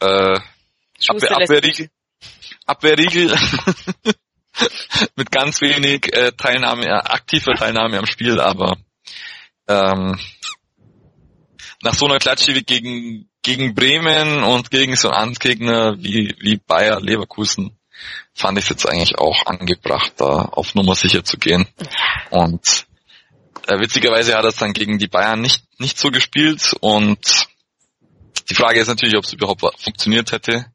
[0.00, 0.40] äh,
[1.08, 1.90] Abwehr, Abwehrriegel.
[2.66, 3.36] Abwehrriegel.
[5.16, 8.76] mit ganz wenig äh, Teilnahme, aktiver Teilnahme am Spiel, aber
[9.68, 10.18] ähm,
[11.82, 16.56] nach so einer Klatsche wie gegen, gegen Bremen und gegen so einen Amtsgegner wie, wie
[16.56, 17.76] Bayer Leverkusen
[18.34, 21.66] fand ich es jetzt eigentlich auch angebracht, da auf Nummer sicher zu gehen.
[22.30, 22.86] Und
[23.66, 27.46] äh, witzigerweise hat er es dann gegen die Bayern nicht, nicht so gespielt und
[28.48, 30.66] die Frage ist natürlich, ob es überhaupt funktioniert hätte.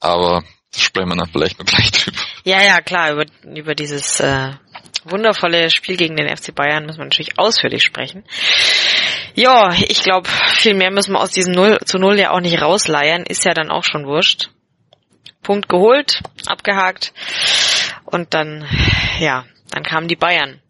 [0.00, 0.44] Aber
[0.80, 2.18] sprechen wir dann vielleicht noch gleich drüber.
[2.44, 4.52] Ja, ja, klar, über, über dieses äh,
[5.04, 8.24] wundervolle Spiel gegen den FC Bayern müssen wir natürlich ausführlich sprechen.
[9.34, 12.60] Ja, ich glaube, viel mehr müssen wir aus diesem 0 zu 0 ja auch nicht
[12.60, 14.50] rausleiern, ist ja dann auch schon wurscht.
[15.42, 17.12] Punkt geholt, abgehakt
[18.04, 18.66] und dann,
[19.18, 20.60] ja, dann kamen die Bayern.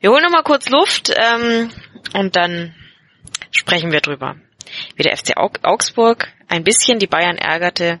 [0.00, 1.70] Wir holen nochmal kurz Luft ähm,
[2.14, 2.74] und dann
[3.50, 4.36] sprechen wir drüber.
[4.96, 8.00] Wie der FC Augsburg ein bisschen die Bayern ärgerte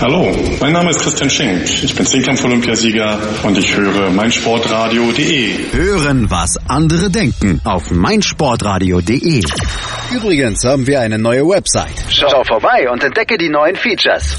[0.00, 0.30] Hallo,
[0.60, 1.82] mein Name ist Christian Schenk.
[1.82, 5.72] Ich bin Zehnkampf-Olympiasieger und ich höre meinsportradio.de.
[5.72, 9.42] Hören, was andere denken auf meinsportradio.de.
[10.12, 12.04] Übrigens haben wir eine neue Website.
[12.10, 14.36] Schau vorbei und entdecke die neuen Features.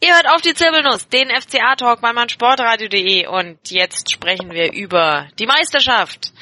[0.00, 5.46] Ihr hört auf die Zirbelnuss, den FCA-Talk bei meinsportradio.de und jetzt sprechen wir über die
[5.46, 6.32] Meisterschaft.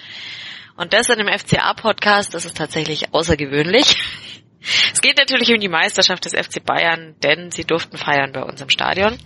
[0.77, 3.96] Und das in dem FCA-Podcast, das ist tatsächlich außergewöhnlich.
[4.92, 8.61] Es geht natürlich um die Meisterschaft des FC Bayern, denn sie durften feiern bei uns
[8.61, 9.18] im Stadion.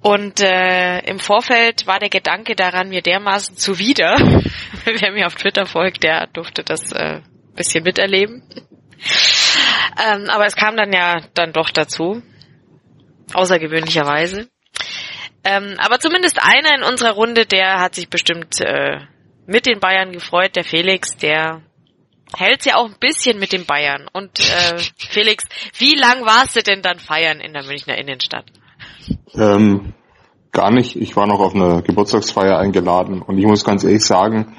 [0.00, 4.16] Und äh, im Vorfeld war der Gedanke daran mir dermaßen zuwider.
[4.84, 7.20] Wer mir auf Twitter folgt, der durfte das äh,
[7.54, 8.42] bisschen miterleben.
[10.04, 12.22] ähm, aber es kam dann ja dann doch dazu,
[13.32, 14.48] außergewöhnlicherweise.
[15.44, 19.00] Ähm, aber zumindest einer in unserer Runde, der hat sich bestimmt äh,
[19.46, 21.62] mit den Bayern gefreut, der Felix, der
[22.36, 24.08] hält ja auch ein bisschen mit den Bayern.
[24.12, 25.44] Und äh, Felix,
[25.78, 28.46] wie lang warst du denn dann feiern in der Münchner Innenstadt?
[29.34, 29.94] Ähm,
[30.52, 30.96] gar nicht.
[30.96, 34.56] Ich war noch auf eine Geburtstagsfeier eingeladen und ich muss ganz ehrlich sagen,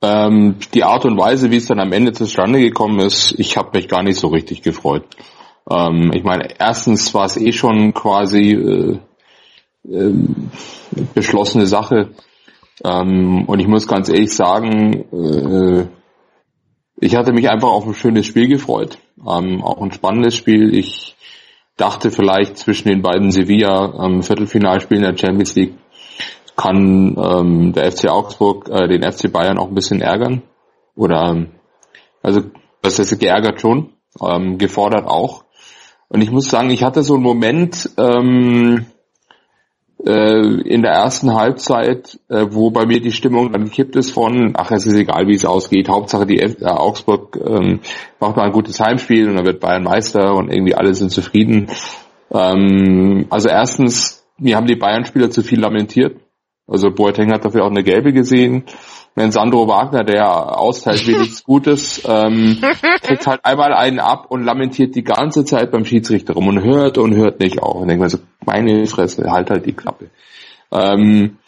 [0.00, 3.70] ähm, die Art und Weise, wie es dann am Ende zustande gekommen ist, ich habe
[3.74, 5.04] mich gar nicht so richtig gefreut.
[5.70, 8.98] Ähm, ich meine, erstens war es eh schon quasi äh,
[9.90, 10.14] äh,
[11.14, 12.10] beschlossene Sache.
[12.84, 15.86] Ähm, und ich muss ganz ehrlich sagen, äh,
[17.00, 18.98] ich hatte mich einfach auf ein schönes Spiel gefreut.
[19.18, 20.74] Ähm, auch ein spannendes Spiel.
[20.74, 21.16] Ich
[21.76, 25.74] dachte vielleicht zwischen den beiden Sevilla ähm, Viertelfinalspielen der Champions League
[26.56, 30.42] kann ähm, der FC Augsburg äh, den FC Bayern auch ein bisschen ärgern.
[30.96, 31.50] Oder ähm,
[32.20, 32.42] also
[32.82, 35.44] das ist geärgert schon, ähm, gefordert auch.
[36.08, 38.86] Und ich muss sagen, ich hatte so einen Moment, ähm,
[40.04, 44.54] äh, in der ersten Halbzeit, äh, wo bei mir die Stimmung dann gekippt ist von,
[44.56, 47.80] ach, es ist egal, wie es ausgeht, Hauptsache die F äh, Augsburg ähm,
[48.20, 51.68] macht mal ein gutes Heimspiel und dann wird Bayern Meister und irgendwie alle sind zufrieden.
[52.32, 56.16] Ähm, also erstens, mir haben die Bayern-Spieler zu viel lamentiert.
[56.66, 58.64] Also Boateng hat dafür auch eine gelbe gesehen
[59.18, 62.58] wenn Sandro Wagner, der austeilt wie nichts Gutes, ähm,
[63.02, 66.98] kriegt halt einmal einen ab und lamentiert die ganze Zeit beim Schiedsrichter rum und hört
[66.98, 67.76] und hört nicht auf.
[67.76, 70.10] Und denkt man so, meine Fresse, halt halt die Klappe.
[70.70, 71.38] Ähm,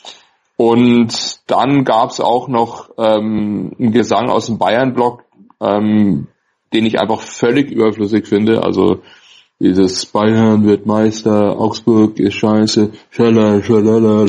[0.56, 5.24] und dann gab's auch noch ähm, einen Gesang aus dem Bayern-Block,
[5.60, 6.26] ähm,
[6.72, 8.62] den ich einfach völlig überflüssig finde.
[8.62, 9.00] Also
[9.58, 14.26] dieses Bayern wird Meister, Augsburg ist scheiße, schalala, schalala,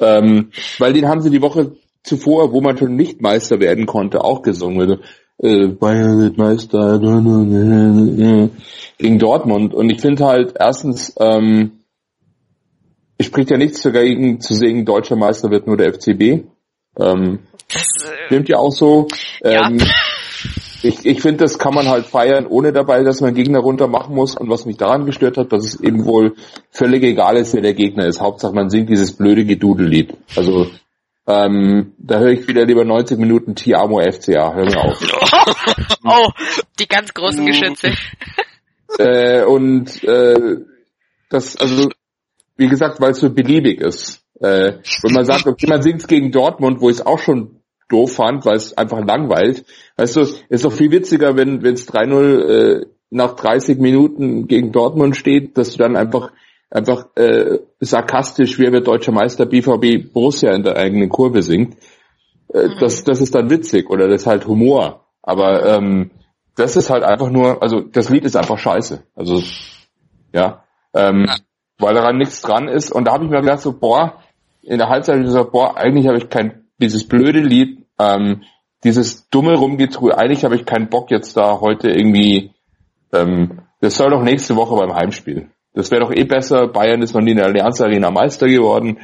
[0.00, 1.72] ähm, weil den haben sie die Woche
[2.06, 4.80] zuvor, wo man schon nicht Meister werden konnte, auch gesungen.
[4.80, 4.96] Also,
[5.38, 6.98] äh, Bayern wird Meister
[8.98, 9.74] gegen Dortmund.
[9.74, 11.80] Und ich finde halt erstens, ähm,
[13.18, 16.44] es spricht ja nichts dagegen zu singen, deutscher Meister wird nur der FCB.
[16.98, 17.40] Ähm,
[17.72, 19.08] das äh, stimmt ja auch so.
[19.42, 19.86] Ähm, ja.
[20.82, 24.14] Ich, ich finde, das kann man halt feiern, ohne dabei, dass man Gegner runter machen
[24.14, 24.36] muss.
[24.36, 26.34] Und was mich daran gestört hat, dass es eben wohl
[26.70, 28.20] völlig egal ist, wer der Gegner ist.
[28.20, 30.16] Hauptsache, man singt dieses blöde Gedudellied.
[30.36, 30.68] Also
[31.26, 34.54] ähm, da höre ich wieder lieber 90 Minuten Tiamo FCA.
[34.54, 35.00] Hör mir auf.
[36.04, 36.28] oh,
[36.78, 37.92] die ganz großen Geschütze.
[38.98, 40.58] äh, und äh,
[41.28, 41.88] das, also
[42.56, 44.22] wie gesagt, weil es so beliebig ist.
[44.40, 48.14] Äh, wenn man sagt, okay, man singt gegen Dortmund, wo ich es auch schon doof
[48.14, 49.64] fand, weil es einfach langweilt.
[49.96, 55.16] Weißt du, ist doch viel witziger, wenn es 3-0 äh, nach 30 Minuten gegen Dortmund
[55.16, 56.32] steht, dass du dann einfach
[56.70, 61.76] einfach äh, sarkastisch, wer wird deutscher Meister BVB Borussia in der eigenen Kurve singt.
[62.52, 62.78] Äh, mhm.
[62.80, 65.06] das, das ist dann witzig oder das ist halt Humor.
[65.22, 66.10] Aber ähm,
[66.56, 69.02] das ist halt einfach nur, also das Lied ist einfach scheiße.
[69.14, 69.42] Also
[70.32, 71.26] ja, ähm,
[71.78, 72.92] weil daran nichts dran ist.
[72.92, 74.22] Und da habe ich mir gedacht, so, boah,
[74.62, 78.42] in der Halbzeit habe ich gesagt, boah, eigentlich habe ich kein, dieses blöde Lied, ähm,
[78.84, 82.52] dieses dumme Rumgetrue, eigentlich habe ich keinen Bock jetzt da heute irgendwie,
[83.12, 85.50] ähm, das soll doch nächste Woche beim Heimspiel.
[85.76, 86.66] Das wäre doch eh besser.
[86.66, 88.98] Bayern ist noch nie in der Allianz Arena Meister geworden.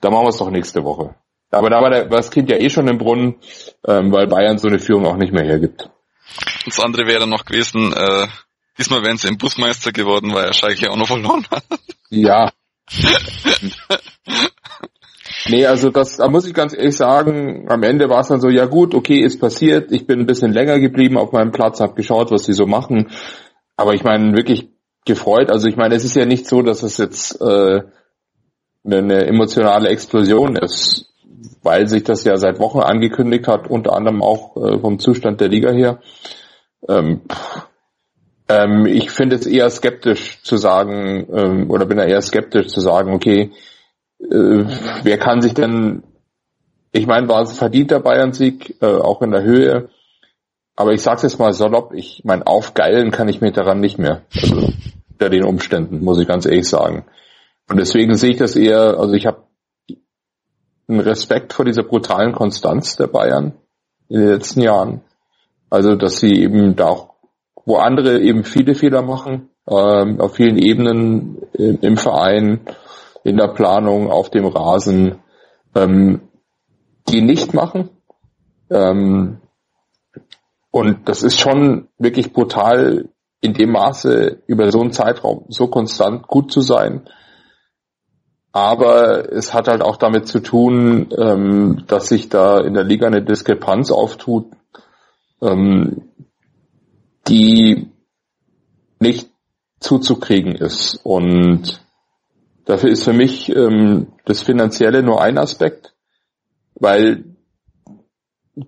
[0.00, 1.16] Da machen wir es doch nächste Woche.
[1.50, 3.36] Aber da war, das Kind ja eh schon im Brunnen,
[3.84, 5.90] ähm, weil Bayern so eine Führung auch nicht mehr hergibt.
[6.64, 8.28] Das andere wäre noch gewesen, äh,
[8.80, 11.64] Diesmal wären sie im Busmeister geworden, weil er Schalke auch noch verloren hat.
[12.08, 12.50] Ja.
[15.48, 18.48] nee, also das, da muss ich ganz ehrlich sagen, am Ende war es dann so,
[18.48, 21.92] ja gut, okay, ist passiert, ich bin ein bisschen länger geblieben auf meinem Platz, habe
[21.92, 23.10] geschaut, was sie so machen.
[23.76, 24.70] Aber ich meine, wirklich
[25.10, 25.50] gefreut.
[25.50, 27.82] Also ich meine, es ist ja nicht so, dass es jetzt äh,
[28.84, 31.12] eine emotionale Explosion ist,
[31.62, 35.48] weil sich das ja seit Wochen angekündigt hat, unter anderem auch äh, vom Zustand der
[35.48, 36.00] Liga her.
[36.88, 37.22] Ähm,
[38.48, 42.80] ähm, ich finde es eher skeptisch zu sagen, ähm, oder bin da eher skeptisch zu
[42.80, 43.52] sagen, okay,
[44.20, 44.64] äh,
[45.02, 46.04] wer kann sich denn,
[46.92, 49.88] ich meine, war es verdient der Bayern-Sieg, äh, auch in der Höhe,
[50.76, 54.22] aber ich sag's jetzt mal salopp, ich mein, aufgeilen kann ich mir daran nicht mehr.
[54.34, 54.72] Also,
[55.20, 57.04] unter den Umständen, muss ich ganz ehrlich sagen.
[57.68, 59.44] Und deswegen sehe ich das eher, also ich habe
[60.88, 63.52] einen Respekt vor dieser brutalen Konstanz der Bayern
[64.08, 65.02] in den letzten Jahren.
[65.68, 67.14] Also, dass sie eben da auch,
[67.64, 72.60] wo andere eben viele Fehler machen, ähm, auf vielen Ebenen im, im Verein,
[73.22, 75.18] in der Planung, auf dem Rasen,
[75.74, 76.22] ähm,
[77.08, 77.90] die nicht machen.
[78.70, 79.38] Ähm,
[80.70, 86.26] und das ist schon wirklich brutal, in dem Maße über so einen Zeitraum so konstant
[86.26, 87.08] gut zu sein.
[88.52, 93.06] Aber es hat halt auch damit zu tun, ähm, dass sich da in der Liga
[93.06, 94.46] eine Diskrepanz auftut,
[95.40, 96.10] ähm,
[97.28, 97.90] die
[98.98, 99.30] nicht
[99.78, 101.00] zuzukriegen ist.
[101.04, 101.80] Und
[102.64, 105.94] dafür ist für mich ähm, das Finanzielle nur ein Aspekt,
[106.74, 107.24] weil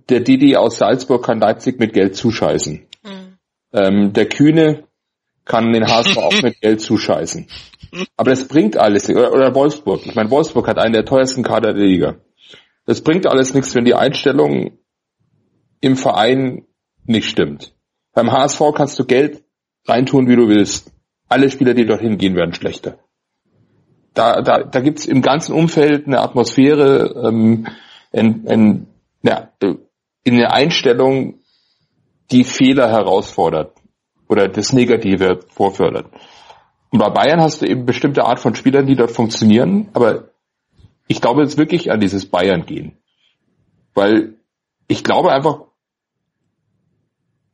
[0.09, 2.87] der Didi aus Salzburg kann Leipzig mit Geld zuscheißen.
[3.73, 4.85] Ähm, der Kühne
[5.45, 7.47] kann den HSV auch mit Geld zuscheißen.
[8.17, 10.07] Aber das bringt alles, oder, oder Wolfsburg.
[10.07, 12.17] Ich meine, Wolfsburg hat einen der teuersten Kader der Liga.
[12.87, 14.79] Das bringt alles nichts, wenn die Einstellung
[15.81, 16.65] im Verein
[17.05, 17.75] nicht stimmt.
[18.15, 19.43] Beim HSV kannst du Geld
[19.87, 20.93] reintun, wie du willst.
[21.29, 22.99] Alle Spieler, die dorthin gehen, werden schlechter.
[24.15, 27.67] Da, da, da gibt's im ganzen Umfeld eine Atmosphäre, ähm,
[28.13, 28.87] ein, ein
[29.23, 29.51] ja,
[30.25, 31.42] in der Einstellung
[32.33, 33.75] die Fehler herausfordert
[34.29, 36.07] oder das Negative vorfördert.
[36.91, 40.31] Und bei Bayern hast du eben bestimmte Art von Spielern, die dort funktionieren, aber
[41.09, 42.99] ich glaube jetzt wirklich an dieses Bayern gehen.
[43.95, 44.35] Weil
[44.89, 45.61] ich glaube einfach,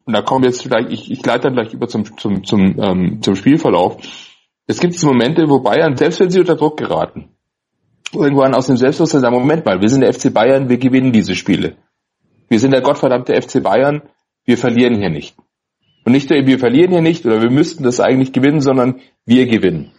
[0.04, 2.80] und da kommen wir jetzt vielleicht, ich, ich leite dann gleich über zum, zum, zum,
[2.80, 3.98] ähm, zum Spielverlauf.
[4.66, 7.30] Es gibt Momente, wo Bayern, selbst wenn sie unter Druck geraten,
[8.12, 11.34] irgendwann aus dem Selbstbewusstsein sagen, Moment mal, wir sind der FC Bayern, wir gewinnen diese
[11.34, 11.76] Spiele.
[12.48, 14.02] Wir sind der gottverdammte FC Bayern,
[14.48, 15.36] wir verlieren hier nicht.
[16.06, 19.46] Und nicht nur, wir verlieren hier nicht oder wir müssten das eigentlich gewinnen, sondern wir
[19.46, 19.92] gewinnen.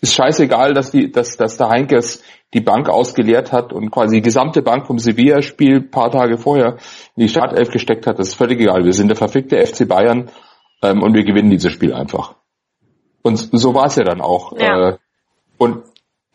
[0.00, 2.22] Ist scheißegal, dass die, dass, dass der Heinkes
[2.54, 6.76] die Bank ausgeleert hat und quasi die gesamte Bank vom Sevilla-Spiel paar Tage vorher
[7.16, 8.20] in die Startelf gesteckt hat.
[8.20, 8.84] Das ist völlig egal.
[8.84, 10.30] Wir sind der verfickte FC Bayern
[10.80, 12.36] ähm, und wir gewinnen dieses Spiel einfach.
[13.22, 14.52] Und so war es ja dann auch.
[14.56, 14.90] Ja.
[14.90, 14.98] Äh,
[15.58, 15.82] und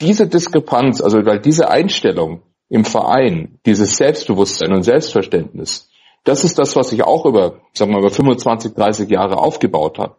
[0.02, 5.90] diese Diskrepanz, also weil diese Einstellung im Verein, dieses Selbstbewusstsein und Selbstverständnis,
[6.24, 10.00] das ist das, was sich auch über, sagen wir mal, über 25, 30 Jahre aufgebaut
[10.00, 10.16] hat.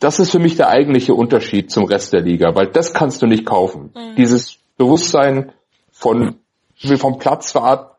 [0.00, 3.26] Das ist für mich der eigentliche Unterschied zum Rest der Liga, weil das kannst du
[3.26, 3.92] nicht kaufen.
[3.94, 4.16] Mhm.
[4.16, 5.52] Dieses Bewusstsein
[5.90, 6.36] von,
[6.80, 7.96] wie vom Platzwart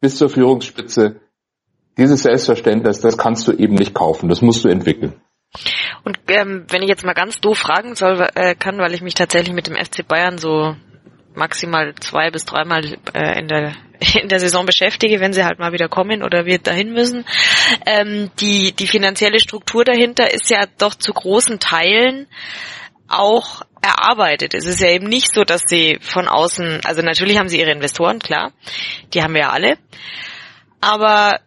[0.00, 1.20] bis zur Führungsspitze,
[1.98, 4.28] dieses Selbstverständnis, das kannst du eben nicht kaufen.
[4.28, 5.20] Das musst du entwickeln.
[6.04, 9.14] Und ähm, wenn ich jetzt mal ganz doof fragen soll, äh, kann, weil ich mich
[9.14, 10.74] tatsächlich mit dem FC Bayern so
[11.34, 13.74] maximal zwei bis dreimal äh, in der
[14.20, 17.24] in der Saison beschäftige, wenn sie halt mal wieder kommen oder wir dahin müssen.
[17.86, 22.26] Ähm, die die finanzielle Struktur dahinter ist ja doch zu großen Teilen
[23.08, 24.54] auch erarbeitet.
[24.54, 27.72] Es ist ja eben nicht so, dass sie von außen, also natürlich haben sie ihre
[27.72, 28.52] Investoren, klar,
[29.12, 29.76] die haben wir ja alle,
[30.80, 31.40] aber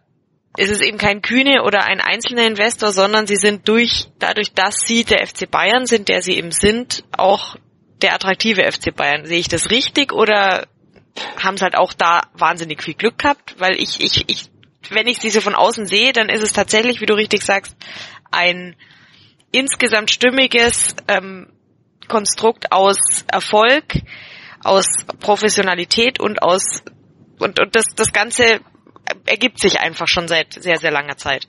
[0.56, 4.76] ist es eben kein Kühne oder ein einzelner Investor, sondern sie sind durch, dadurch, dass
[4.86, 7.56] sie der FC Bayern sind, der sie eben sind, auch
[8.02, 9.26] der attraktive FC Bayern.
[9.26, 10.66] Sehe ich das richtig oder
[11.42, 13.54] haben es halt auch da wahnsinnig viel Glück gehabt?
[13.58, 14.50] Weil ich, ich, ich,
[14.90, 17.76] wenn ich sie so von außen sehe, dann ist es tatsächlich, wie du richtig sagst,
[18.30, 18.76] ein
[19.52, 21.52] insgesamt stimmiges ähm,
[22.08, 23.84] Konstrukt aus Erfolg,
[24.62, 24.86] aus
[25.20, 26.82] Professionalität und aus
[27.38, 28.60] und, und das, das Ganze
[29.26, 31.46] ergibt sich einfach schon seit sehr, sehr langer Zeit.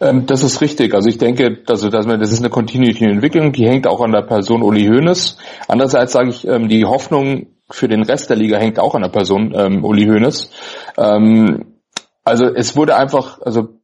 [0.00, 0.94] Ähm, das ist richtig.
[0.94, 4.62] Also ich denke, also das ist eine kontinuierliche Entwicklung, die hängt auch an der Person
[4.62, 5.38] Uli Hoeneß.
[5.68, 9.08] Andererseits sage ich, ähm, die Hoffnung für den Rest der Liga hängt auch an der
[9.08, 10.50] Person ähm, Uli Hoeneß.
[10.96, 13.80] also es wurde einfach, also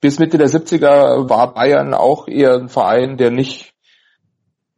[0.00, 3.74] bis Mitte der 70er war Bayern auch eher ein Verein, der nicht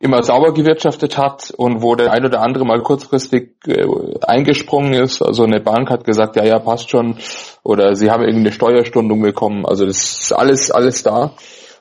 [0.03, 3.87] immer sauber gewirtschaftet hat und wo der ein oder andere mal kurzfristig äh,
[4.23, 5.23] eingesprungen ist.
[5.23, 7.19] Also eine Bank hat gesagt, ja, ja, passt schon.
[7.63, 9.65] Oder sie haben irgendeine Steuerstundung bekommen.
[9.65, 11.35] Also das ist alles, alles da.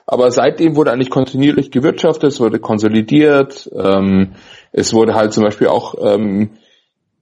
[0.06, 3.68] Aber seitdem wurde eigentlich kontinuierlich gewirtschaftet, es wurde konsolidiert.
[3.76, 4.34] Ähm,
[4.70, 6.50] es wurde halt zum Beispiel auch ähm,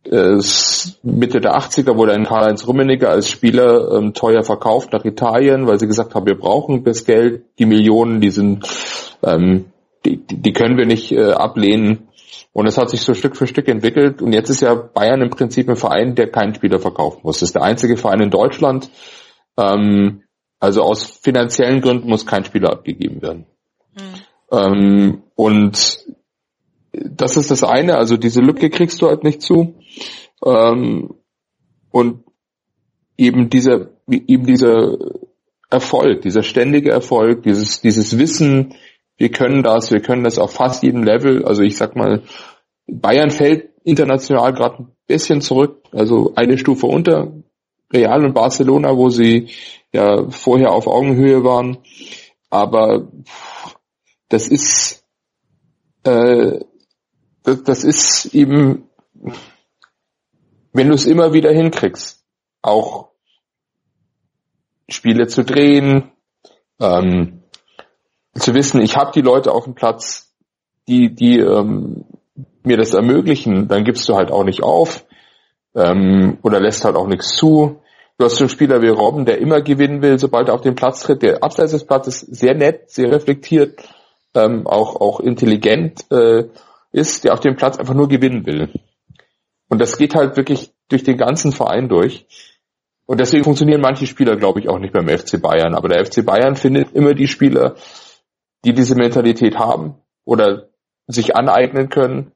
[0.05, 5.79] Mitte der 80er wurde ein Karl-Heinz Rummenigge als Spieler ähm, teuer verkauft nach Italien, weil
[5.79, 8.67] sie gesagt haben, wir brauchen das Geld, die Millionen, die sind
[9.23, 9.67] ähm,
[10.05, 12.09] die, die können wir nicht äh, ablehnen.
[12.53, 14.23] Und es hat sich so Stück für Stück entwickelt.
[14.23, 17.41] Und jetzt ist ja Bayern im Prinzip ein Verein, der keinen Spieler verkaufen muss.
[17.41, 18.91] Das ist der einzige Verein in Deutschland.
[19.57, 20.23] Ähm,
[20.59, 23.47] also aus finanziellen Gründen muss kein Spieler abgegeben werden.
[23.95, 24.21] Mhm.
[24.53, 25.99] Ähm, und
[26.93, 27.97] das ist das eine.
[27.97, 29.75] Also diese Lücke kriegst du halt nicht zu.
[30.45, 31.15] Ähm,
[31.91, 32.25] und
[33.17, 34.97] eben dieser, eben dieser
[35.71, 38.75] Erfolg, dieser ständige Erfolg, dieses, dieses Wissen,
[39.21, 41.45] wir können das, wir können das auf fast jedem Level.
[41.45, 42.23] Also ich sag mal,
[42.87, 47.31] Bayern fällt international gerade ein bisschen zurück, also eine Stufe unter
[47.93, 49.51] Real und Barcelona, wo sie
[49.93, 51.77] ja vorher auf Augenhöhe waren.
[52.49, 53.13] Aber
[54.31, 55.05] das ist
[56.05, 56.61] äh,
[57.43, 58.89] das, das ist eben,
[60.73, 62.25] wenn du es immer wieder hinkriegst,
[62.63, 63.11] auch
[64.89, 66.11] Spiele zu drehen,
[66.81, 67.40] ähm,
[68.35, 70.33] zu wissen, ich habe die Leute auf dem Platz,
[70.89, 72.05] die, die ähm,
[72.63, 75.05] mir das ermöglichen, dann gibst du halt auch nicht auf
[75.75, 77.81] ähm, oder lässt halt auch nichts zu.
[78.19, 80.75] Du hast so einen Spieler wie Robben, der immer gewinnen will, sobald er auf den
[80.75, 83.81] Platz tritt, der abseits des Platzes sehr nett, sehr reflektiert,
[84.35, 86.45] ähm, auch, auch intelligent äh,
[86.93, 88.69] ist, der auf dem Platz einfach nur gewinnen will.
[89.69, 92.27] Und das geht halt wirklich durch den ganzen Verein durch.
[93.07, 95.75] Und deswegen funktionieren manche Spieler, glaube ich, auch nicht beim FC Bayern.
[95.75, 97.75] Aber der FC Bayern findet immer die Spieler,
[98.65, 100.69] die diese Mentalität haben oder
[101.07, 102.33] sich aneignen können.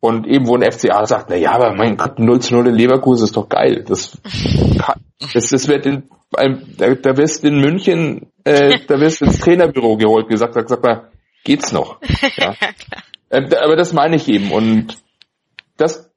[0.00, 2.74] Und eben wo ein FCA sagt, na ja, aber mein Gott, 0 zu 0 in
[2.74, 3.84] Leverkusen ist doch geil.
[3.86, 4.16] Das,
[5.34, 10.28] das, das wird in, da, da wirst in München, äh, da wirst ins Trainerbüro geholt,
[10.28, 11.10] gesagt, sag, sag mal,
[11.44, 12.00] geht's noch?
[12.36, 12.54] Ja.
[13.30, 14.52] Äh, aber das meine ich eben.
[14.52, 14.96] Und
[15.76, 16.07] das,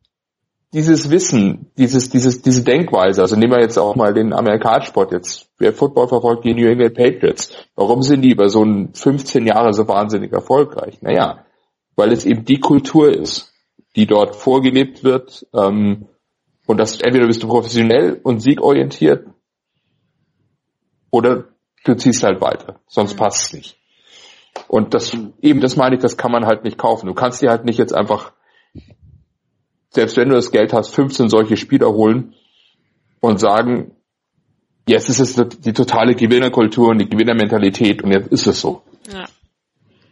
[0.74, 5.50] dieses Wissen, dieses, dieses, diese Denkweise, also nehmen wir jetzt auch mal den Amerikansport jetzt.
[5.58, 7.52] Wer Football verfolgt, die New England Patriots.
[7.76, 11.02] Warum sind die über so ein 15 Jahre so wahnsinnig erfolgreich?
[11.02, 11.46] Naja,
[11.96, 13.54] weil es eben die Kultur ist,
[13.96, 16.08] die dort vorgelebt wird, ähm,
[16.68, 19.28] und das entweder bist du professionell und siegorientiert
[21.10, 21.46] oder
[21.84, 23.18] du ziehst halt weiter, sonst mhm.
[23.18, 23.78] passt es nicht.
[24.70, 25.12] Und das,
[25.42, 27.08] eben das meine ich, das kann man halt nicht kaufen.
[27.08, 28.32] Du kannst dir halt nicht jetzt einfach
[29.92, 32.34] selbst wenn du das Geld hast, 15 solche Spieler holen
[33.20, 33.92] und sagen,
[34.88, 38.82] jetzt ist es die totale Gewinnerkultur und die Gewinnermentalität und jetzt ist es so.
[39.12, 39.26] Ja.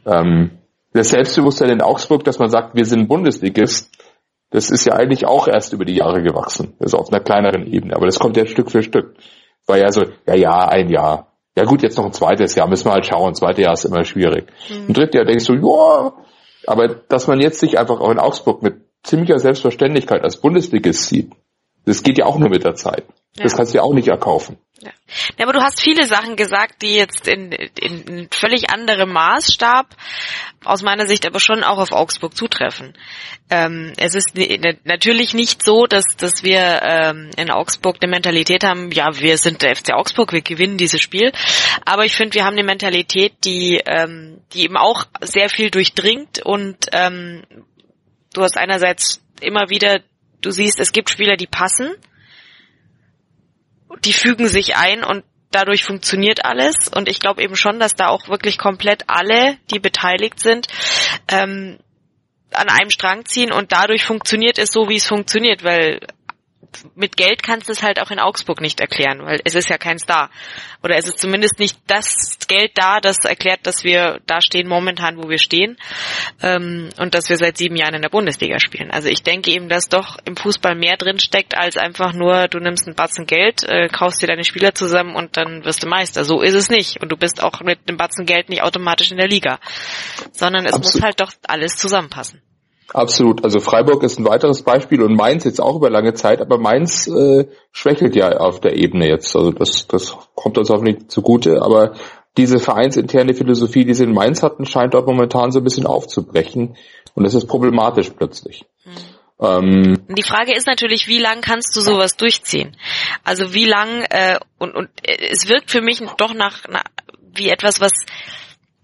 [0.05, 0.51] Ähm,
[0.93, 3.95] das Selbstbewusstsein in Augsburg, dass man sagt, wir sind Bundesligist,
[4.49, 6.73] das ist ja eigentlich auch erst über die Jahre gewachsen.
[6.79, 9.15] Das ist auf einer kleineren Ebene, aber das kommt ja Stück für Stück.
[9.67, 11.27] War ja so, ja, ja, ein Jahr.
[11.55, 13.35] Ja gut, jetzt noch ein zweites Jahr, müssen wir halt schauen.
[13.35, 14.47] Zweites Jahr ist immer schwierig.
[14.69, 14.87] Mhm.
[14.87, 16.13] Ein drittes Jahr denkst du, ja,
[16.65, 21.31] aber dass man jetzt sich einfach auch in Augsburg mit ziemlicher Selbstverständlichkeit als Bundesligist sieht.
[21.85, 23.05] Das geht ja auch nur mit der Zeit.
[23.35, 23.43] Ja.
[23.43, 24.57] Das kannst du ja auch nicht erkaufen.
[24.81, 24.91] Ja.
[25.37, 25.45] ja.
[25.45, 29.95] aber du hast viele Sachen gesagt, die jetzt in, in, in völlig anderem Maßstab
[30.65, 32.97] aus meiner Sicht aber schon auch auf Augsburg zutreffen.
[33.49, 34.37] Ähm, es ist
[34.83, 39.61] natürlich nicht so, dass, dass wir ähm, in Augsburg eine Mentalität haben, ja, wir sind
[39.61, 41.31] der FC Augsburg, wir gewinnen dieses Spiel.
[41.85, 46.45] Aber ich finde, wir haben eine Mentalität, die, ähm, die eben auch sehr viel durchdringt
[46.45, 47.43] und ähm,
[48.33, 50.01] du hast einerseits immer wieder,
[50.41, 51.95] du siehst, es gibt Spieler, die passen,
[54.03, 56.75] die fügen sich ein und dadurch funktioniert alles.
[56.93, 60.67] Und ich glaube eben schon, dass da auch wirklich komplett alle, die beteiligt sind,
[61.27, 61.79] ähm,
[62.51, 65.99] an einem Strang ziehen und dadurch funktioniert es so, wie es funktioniert, weil
[66.95, 69.77] mit Geld kannst du es halt auch in Augsburg nicht erklären, weil es ist ja
[69.77, 70.29] kein Star.
[70.83, 75.17] Oder es ist zumindest nicht das Geld da, das erklärt, dass wir da stehen momentan,
[75.17, 75.77] wo wir stehen
[76.41, 78.91] ähm, und dass wir seit sieben Jahren in der Bundesliga spielen.
[78.91, 82.59] Also ich denke eben, dass doch im Fußball mehr drin steckt, als einfach nur, du
[82.59, 86.23] nimmst einen Batzen Geld, äh, kaufst dir deine Spieler zusammen und dann wirst du Meister.
[86.23, 87.01] So ist es nicht.
[87.01, 89.59] Und du bist auch mit einem Batzen Geld nicht automatisch in der Liga.
[90.31, 90.95] Sondern es Absolut.
[90.95, 92.41] muss halt doch alles zusammenpassen.
[92.93, 93.43] Absolut.
[93.43, 97.07] Also Freiburg ist ein weiteres Beispiel und Mainz jetzt auch über lange Zeit, aber Mainz
[97.07, 99.35] äh, schwächelt ja auf der Ebene jetzt.
[99.35, 101.93] Also das, das kommt uns hoffentlich zugute, aber
[102.37, 106.77] diese vereinsinterne Philosophie, die sie in Mainz hatten, scheint dort momentan so ein bisschen aufzubrechen
[107.13, 108.65] und das ist problematisch plötzlich.
[108.85, 109.19] Mhm.
[109.41, 112.75] Ähm, die Frage ist natürlich, wie lang kannst du sowas durchziehen?
[113.23, 116.83] Also wie lang äh, und, und äh, es wirkt für mich doch nach, nach
[117.33, 117.93] wie etwas, was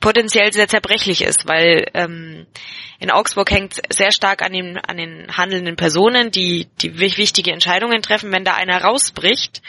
[0.05, 2.45] potenziell sehr zerbrechlich ist, weil ähm,
[2.99, 8.03] in Augsburg hängt sehr stark an den, an den handelnden Personen, die, die wichtige Entscheidungen
[8.03, 8.31] treffen.
[8.31, 9.63] Wenn da einer rausbricht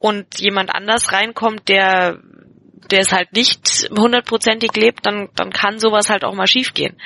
[0.00, 2.18] und jemand anders reinkommt, der
[2.90, 6.96] der es halt nicht hundertprozentig lebt, dann, dann kann sowas halt auch mal schiefgehen.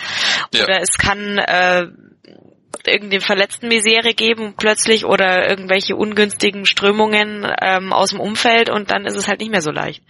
[0.54, 0.64] Ja.
[0.64, 1.88] Oder es kann äh,
[2.86, 9.04] irgendeine verletzten Misere geben plötzlich oder irgendwelche ungünstigen Strömungen ähm, aus dem Umfeld und dann
[9.04, 10.02] ist es halt nicht mehr so leicht.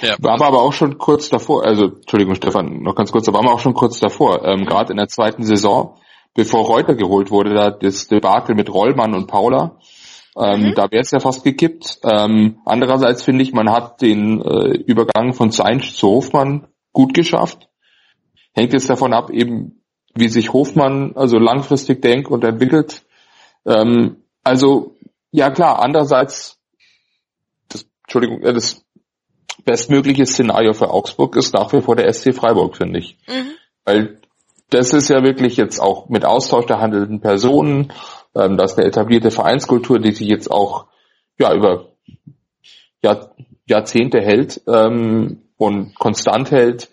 [0.00, 0.16] Ja.
[0.20, 3.52] War aber auch schon kurz davor, also Entschuldigung Stefan, noch ganz kurz, da waren wir
[3.52, 5.98] auch schon kurz davor, ähm, gerade in der zweiten Saison,
[6.34, 9.78] bevor Reuter geholt wurde, da das Debakel mit Rollmann und Paula,
[10.36, 10.74] ähm, mhm.
[10.74, 11.98] Da wäre es ja fast gekippt.
[12.04, 17.68] Ähm, andererseits finde ich, man hat den äh, Übergang von Seinsch zu Hofmann gut geschafft.
[18.54, 19.82] Hängt jetzt davon ab, eben
[20.14, 23.04] wie sich Hofmann also langfristig denkt und entwickelt.
[23.66, 24.96] Ähm, also
[25.30, 26.58] ja klar, andererseits
[27.68, 28.84] das, Entschuldigung, äh, das
[29.64, 33.16] bestmögliche Szenario für Augsburg ist nach wie vor der SC Freiburg, finde ich.
[33.28, 33.52] Mhm.
[33.84, 34.20] Weil
[34.70, 37.92] das ist ja wirklich jetzt auch mit Austausch der handelnden Personen
[38.34, 40.86] ähm, das ist eine etablierte Vereinskultur, die sich jetzt auch
[41.38, 41.92] ja über
[43.02, 43.34] Jahr,
[43.66, 46.90] Jahrzehnte hält ähm, und konstant hält,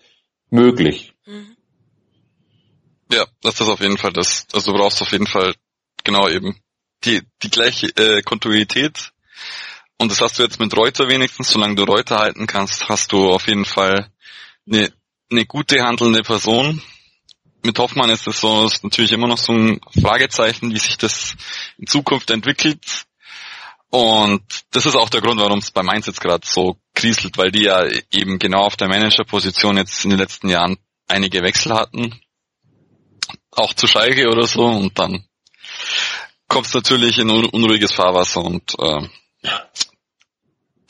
[0.50, 1.14] möglich.
[1.26, 1.56] Mhm.
[3.12, 4.46] Ja, das ist auf jeden Fall das.
[4.52, 5.54] Also du brauchst auf jeden Fall
[6.04, 6.60] genau eben
[7.04, 9.12] die, die gleiche äh, Kontinuität.
[10.00, 13.30] Und das hast du jetzt mit Reuter wenigstens, solange du Reuter halten kannst, hast du
[13.30, 14.10] auf jeden Fall
[14.66, 14.90] eine,
[15.30, 16.80] eine gute handelnde Person,
[17.62, 21.36] mit Hoffmann ist es so, ist natürlich immer noch so ein Fragezeichen, wie sich das
[21.76, 23.04] in Zukunft entwickelt.
[23.90, 27.50] Und das ist auch der Grund, warum es bei Mainz jetzt gerade so kriselt, weil
[27.50, 30.78] die ja eben genau auf der Managerposition jetzt in den letzten Jahren
[31.08, 32.18] einige Wechsel hatten.
[33.50, 35.26] Auch zu Schalke oder so und dann
[36.48, 39.06] kommt es natürlich in unruhiges Fahrwasser und äh,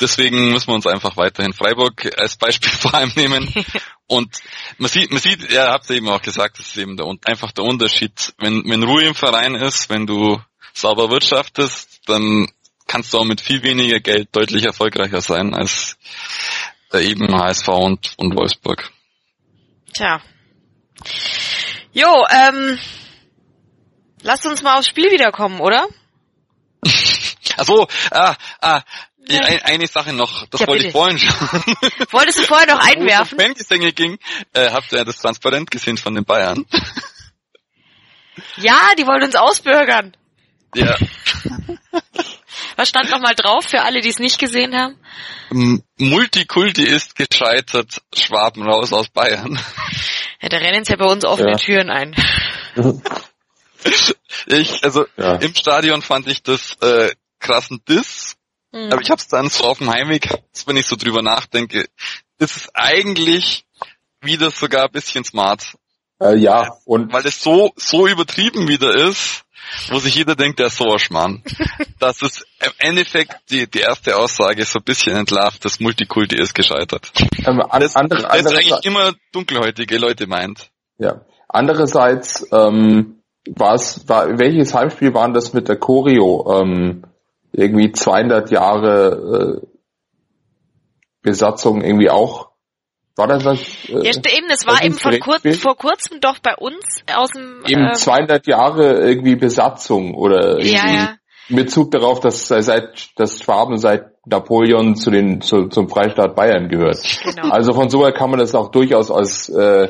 [0.01, 3.53] deswegen müssen wir uns einfach weiterhin Freiburg als Beispiel vor allem nehmen.
[4.07, 4.37] Und
[4.79, 7.65] man sieht, man sieht, ihr habt eben auch gesagt, das ist eben der, einfach der
[7.65, 8.35] Unterschied.
[8.39, 10.41] Wenn, wenn Ruhe im Verein ist, wenn du
[10.73, 12.49] sauber wirtschaftest, dann
[12.87, 15.97] kannst du auch mit viel weniger Geld deutlich erfolgreicher sein als
[16.93, 18.91] eben HSV und, und Wolfsburg.
[19.93, 20.21] Tja.
[21.93, 22.79] Jo, ähm,
[24.23, 25.87] lasst uns mal aufs Spiel wiederkommen, oder?
[27.57, 28.83] Ach so, ah, ah,
[29.29, 30.89] ja, ein, eine Sache noch, das ja, wollte bitte.
[30.89, 31.35] ich vorhin schon.
[32.11, 33.39] Wolltest du vorher noch einwerfen?
[33.39, 34.19] Wo Fangesänge ging,
[34.53, 36.67] äh, habt ihr das transparent gesehen von den Bayern?
[38.57, 40.17] Ja, die wollen uns ausbürgern.
[40.73, 40.97] Ja.
[42.77, 45.01] Was stand noch mal drauf für alle, die es nicht gesehen haben?
[45.99, 49.59] Multikulti ist gescheitert, Schwaben raus aus Bayern.
[50.41, 51.57] Ja, da rennen sie ja bei uns offene ja.
[51.57, 52.15] Türen ein.
[54.47, 55.35] Ich, also ja.
[55.39, 57.11] im Stadion fand ich das äh,
[57.41, 58.37] krassen Diss
[58.73, 58.93] Mhm.
[58.93, 60.29] Aber ich habe es dann so auf dem Heimweg,
[60.67, 61.87] wenn ich so drüber nachdenke,
[62.39, 63.65] ist es eigentlich
[64.21, 65.77] wieder sogar ein bisschen smart.
[66.21, 69.45] Äh, ja, und weil es so so übertrieben wieder ist,
[69.89, 71.43] wo sich jeder denkt, der ist so ein Schmarrn.
[71.99, 76.55] das ist im Endeffekt die, die erste Aussage so ein bisschen entlarvt, das Multikulti ist
[76.55, 77.11] gescheitert.
[77.47, 80.71] Ähm, an, das, andere, das andere, eigentlich immer dunkelhäutige Leute meint.
[80.99, 81.23] Ja.
[81.49, 86.61] Andererseits, ähm, was, war, welches Heimspiel waren das mit der Choreo?
[86.61, 87.05] Ähm,
[87.53, 89.67] irgendwie 200 Jahre äh,
[91.23, 92.51] Besatzung irgendwie auch.
[93.17, 93.61] War das was?
[93.89, 97.63] Äh, ja, eben, es war eben von kurz, vor kurzem doch bei uns aus dem...
[97.67, 101.17] Eben äh, 200 Jahre irgendwie Besatzung oder irgendwie ja, ja.
[101.49, 106.69] in Bezug darauf, dass seit dass Schwaben seit Napoleon zu den zu, zum Freistaat Bayern
[106.69, 106.99] gehört.
[107.25, 107.51] Genau.
[107.51, 109.89] Also von so her kann man das auch durchaus als äh,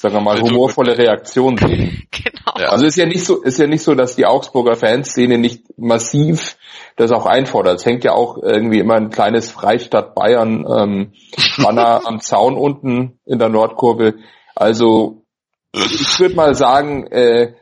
[0.00, 2.08] sagen wir mal, humorvolle Reaktion sehen.
[2.10, 2.68] Genau.
[2.70, 6.56] Also ist ja nicht so, ist ja nicht so, dass die Augsburger Fanszene nicht massiv
[6.96, 7.78] das auch einfordert.
[7.80, 11.12] Es hängt ja auch irgendwie immer ein kleines Freistadt Bayern ähm,
[11.62, 14.14] Banner am Zaun unten in der Nordkurve.
[14.54, 15.24] Also
[15.72, 17.54] ich würde mal sagen, äh,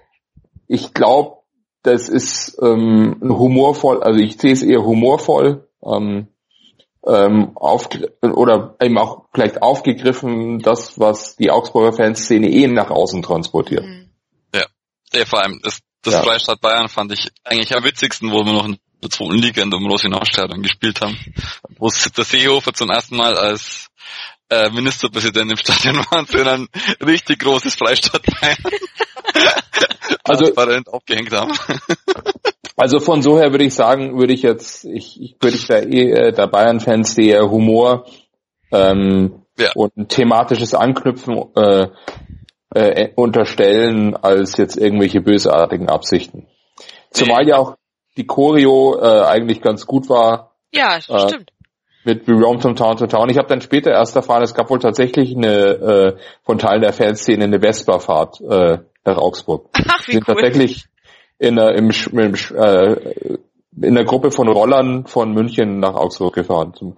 [0.68, 1.39] ich glaube,
[1.82, 5.68] das ist ähm, humorvoll, also ich sehe es eher humorvoll.
[5.84, 6.28] Ähm,
[7.07, 7.88] ähm, auf,
[8.22, 13.84] oder eben auch vielleicht aufgegriffen, das, was die Augsburger Fanszene eh nach außen transportiert.
[13.84, 14.11] Mhm.
[14.54, 14.66] Ja,
[15.12, 16.22] ja vor allem das, das ja.
[16.22, 19.70] Freistaat Bayern fand ich eigentlich am witzigsten, wo wir noch in der zweiten Liga in
[19.70, 21.16] der Rosinau-Stadion gespielt haben,
[21.78, 23.88] wo der Seehofer zum ersten Mal als
[24.48, 26.68] äh, Ministerpräsident im Stadion war und sie ein
[27.04, 28.59] richtig großes Freistaat Bayern
[30.24, 30.52] also,
[30.86, 31.52] aufgehängt haben.
[32.77, 35.79] Also von so her würde ich sagen, würde ich jetzt, ich, ich würde ich da
[35.79, 38.05] eh äh, der Bayern-Fans der Humor
[38.70, 39.70] ähm, ja.
[39.74, 41.87] und ein thematisches Anknüpfen äh,
[42.74, 46.47] äh, unterstellen als jetzt irgendwelche bösartigen Absichten.
[47.11, 47.77] Zumal ja auch
[48.18, 50.53] die Choreo äh, eigentlich ganz gut war.
[50.72, 51.53] Ja, äh, stimmt.
[52.05, 53.31] mit We Roam from Town to Town.
[53.31, 56.93] Ich habe dann später erst erfahren, es gab wohl tatsächlich eine äh, von Teilen der
[56.93, 59.70] Fanszene eine Vespa-Fahrt äh, nach Augsburg.
[59.72, 60.35] Ach, wie sind cool.
[60.35, 60.85] tatsächlich
[61.39, 63.39] in der, im, im, äh,
[63.82, 66.72] in der Gruppe von Rollern von München nach Augsburg gefahren.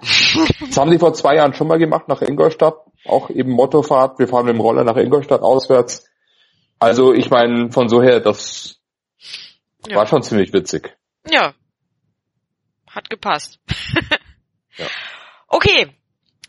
[0.61, 2.76] Das haben sie vor zwei Jahren schon mal gemacht nach Ingolstadt.
[3.07, 4.18] Auch eben Mottofahrt.
[4.18, 6.05] Wir fahren mit dem Roller nach Ingolstadt auswärts.
[6.78, 8.78] Also ich meine, von so her, das
[9.89, 9.97] Ja.
[9.97, 10.97] war schon ziemlich witzig.
[11.28, 11.55] Ja.
[12.89, 13.59] Hat gepasst.
[14.76, 14.86] Ja.
[15.51, 15.89] Okay.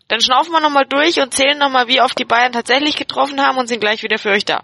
[0.10, 3.58] Dann schnaufen wir nochmal durch und zählen nochmal, wie oft die Bayern tatsächlich getroffen haben
[3.58, 4.64] und sind gleich wieder für euch da.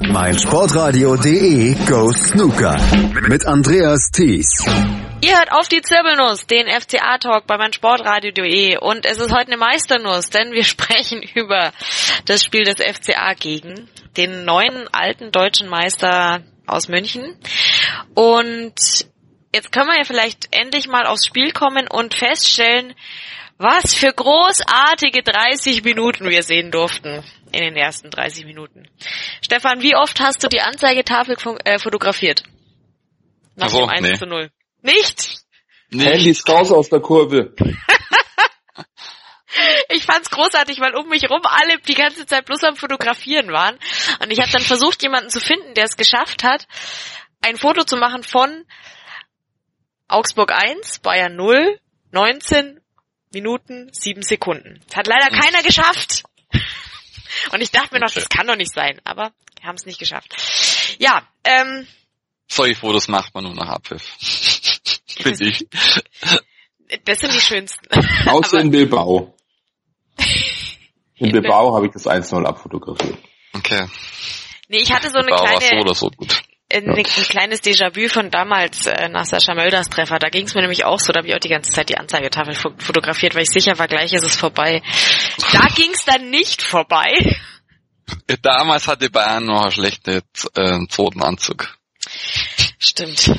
[0.00, 2.76] meinsportradio.de Go Snooker
[3.28, 4.64] mit Andreas Thies.
[5.22, 10.30] Ihr hört auf die Zirbelnuss, den FCA-Talk bei meinsportradio.de und es ist heute eine Meisternuss,
[10.30, 11.72] denn wir sprechen über
[12.26, 17.36] das Spiel des FCA gegen den neuen alten deutschen Meister aus München.
[18.14, 18.74] Und
[19.54, 22.94] jetzt können wir ja vielleicht endlich mal aufs Spiel kommen und feststellen,
[23.58, 28.88] was für großartige 30 Minuten wir sehen durften in den ersten 30 Minuten.
[29.42, 32.42] Stefan, wie oft hast du die Anzeigetafel äh, fotografiert?
[33.54, 34.14] Nach Ach so, dem 1 nee.
[34.14, 34.50] zu 0.
[34.82, 35.36] Nicht?
[35.90, 36.06] Nicht.
[36.06, 37.54] Handys raus aus der Kurve.
[39.88, 43.78] Ich fand's großartig, weil um mich rum alle die ganze Zeit bloß am Fotografieren waren.
[44.22, 46.66] Und ich habe dann versucht, jemanden zu finden, der es geschafft hat,
[47.40, 48.66] ein Foto zu machen von
[50.08, 51.78] Augsburg 1, Bayern 0,
[52.10, 52.75] 19
[53.36, 54.80] Minuten, 7 Sekunden.
[54.88, 56.22] Das hat leider keiner geschafft.
[57.52, 59.30] Und ich dachte mir noch, das kann doch nicht sein, aber
[59.60, 60.34] wir haben es nicht geschafft.
[60.98, 61.86] Ja, ähm,
[62.48, 64.02] Solche Fotos macht man nur nach Abpfiff.
[65.06, 65.66] Finde ich.
[67.04, 67.86] das sind die schönsten.
[68.26, 69.34] Außer Aber- in Bilbao.
[71.16, 73.18] In Bilbao habe ich das 1-0 abfotografiert.
[73.52, 73.86] Okay.
[74.68, 76.42] Nee, ich hatte so eine Bau war so kleine, oder so gut.
[76.76, 80.18] Ein, ein kleines Déjà-vu von damals äh, nach Sascha Mölders Treffer.
[80.18, 81.96] Da ging es mir nämlich auch so, da habe ich auch die ganze Zeit die
[81.98, 84.82] Anzeigetafel fo fotografiert, weil ich sicher war, gleich ist es vorbei.
[85.52, 87.12] Da ging es dann nicht vorbei.
[88.42, 90.20] Damals hatte Bayern noch einen schlechten
[90.54, 91.76] äh, zweiten Anzug.
[92.78, 93.32] Stimmt.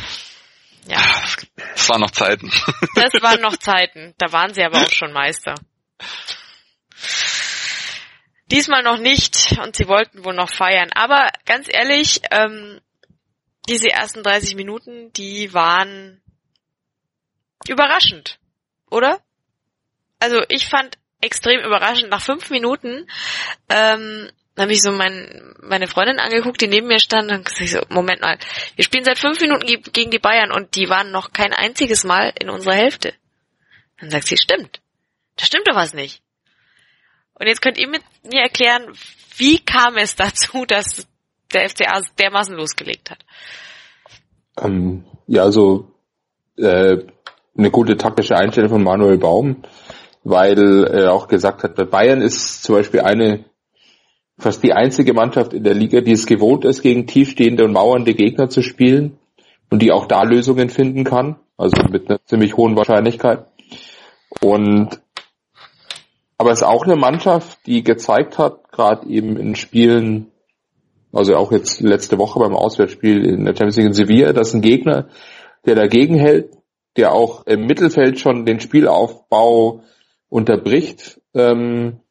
[0.88, 1.02] Ja,
[1.74, 2.52] Das waren noch Zeiten.
[2.96, 4.14] das waren noch Zeiten.
[4.18, 5.56] Da waren sie aber auch schon Meister.
[8.50, 10.90] Diesmal noch nicht und sie wollten wohl noch feiern.
[10.94, 12.80] Aber ganz ehrlich, ähm,
[13.68, 16.22] diese ersten 30 Minuten, die waren
[17.68, 18.40] überraschend,
[18.90, 19.22] oder?
[20.20, 22.10] Also ich fand extrem überraschend.
[22.10, 23.08] Nach fünf Minuten
[23.70, 27.82] ähm, habe ich so mein, meine Freundin angeguckt, die neben mir stand und gesagt so,
[27.90, 28.38] Moment mal,
[28.76, 32.04] wir spielen seit fünf Minuten ge gegen die Bayern und die waren noch kein einziges
[32.04, 33.14] Mal in unserer Hälfte.
[34.00, 34.82] Dann sagt sie, stimmt.
[35.36, 36.22] Da stimmt doch was nicht.
[37.34, 38.92] Und jetzt könnt ihr mit mir erklären,
[39.38, 41.08] wie kam es dazu, dass
[41.54, 43.20] der FCA dermaßen losgelegt hat?
[44.62, 45.92] Ähm, ja, also
[46.58, 46.98] äh,
[47.58, 49.64] eine gute taktische Einstellung von Manuel Baum,
[50.24, 53.46] weil er auch gesagt hat, bei Bayern ist zum Beispiel eine
[54.38, 58.14] fast die einzige Mannschaft in der Liga, die es gewohnt ist, gegen tiefstehende und mauernde
[58.14, 59.18] Gegner zu spielen
[59.72, 63.48] und die auch da Lösungen finden kann, also mit einer ziemlich hohen Wahrscheinlichkeit.
[64.42, 65.02] Und
[66.38, 70.32] aber es ist auch eine Mannschaft, die gezeigt hat, gerade eben in Spielen,
[71.18, 74.62] also auch jetzt letzte Woche beim Auswärtsspiel in der Champions League in Sevilla, dass ein
[74.62, 75.08] Gegner,
[75.66, 76.56] der dagegen hält,
[76.96, 79.82] der auch im Mittelfeld schon den Spielaufbau
[80.30, 82.02] unterbricht, ähm,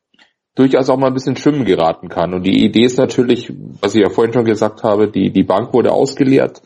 [0.56, 2.34] durchaus auch mal ein bisschen schwimmen geraten kann.
[2.34, 5.72] Und die Idee ist natürlich, was ich ja vorhin schon gesagt habe, die, die Bank
[5.72, 6.62] wurde ausgeleert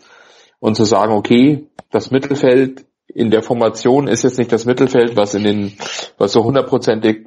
[0.61, 5.34] und zu sagen, okay, das Mittelfeld in der Formation ist jetzt nicht das Mittelfeld, was
[5.34, 5.72] in den,
[6.16, 7.26] was so hundertprozentig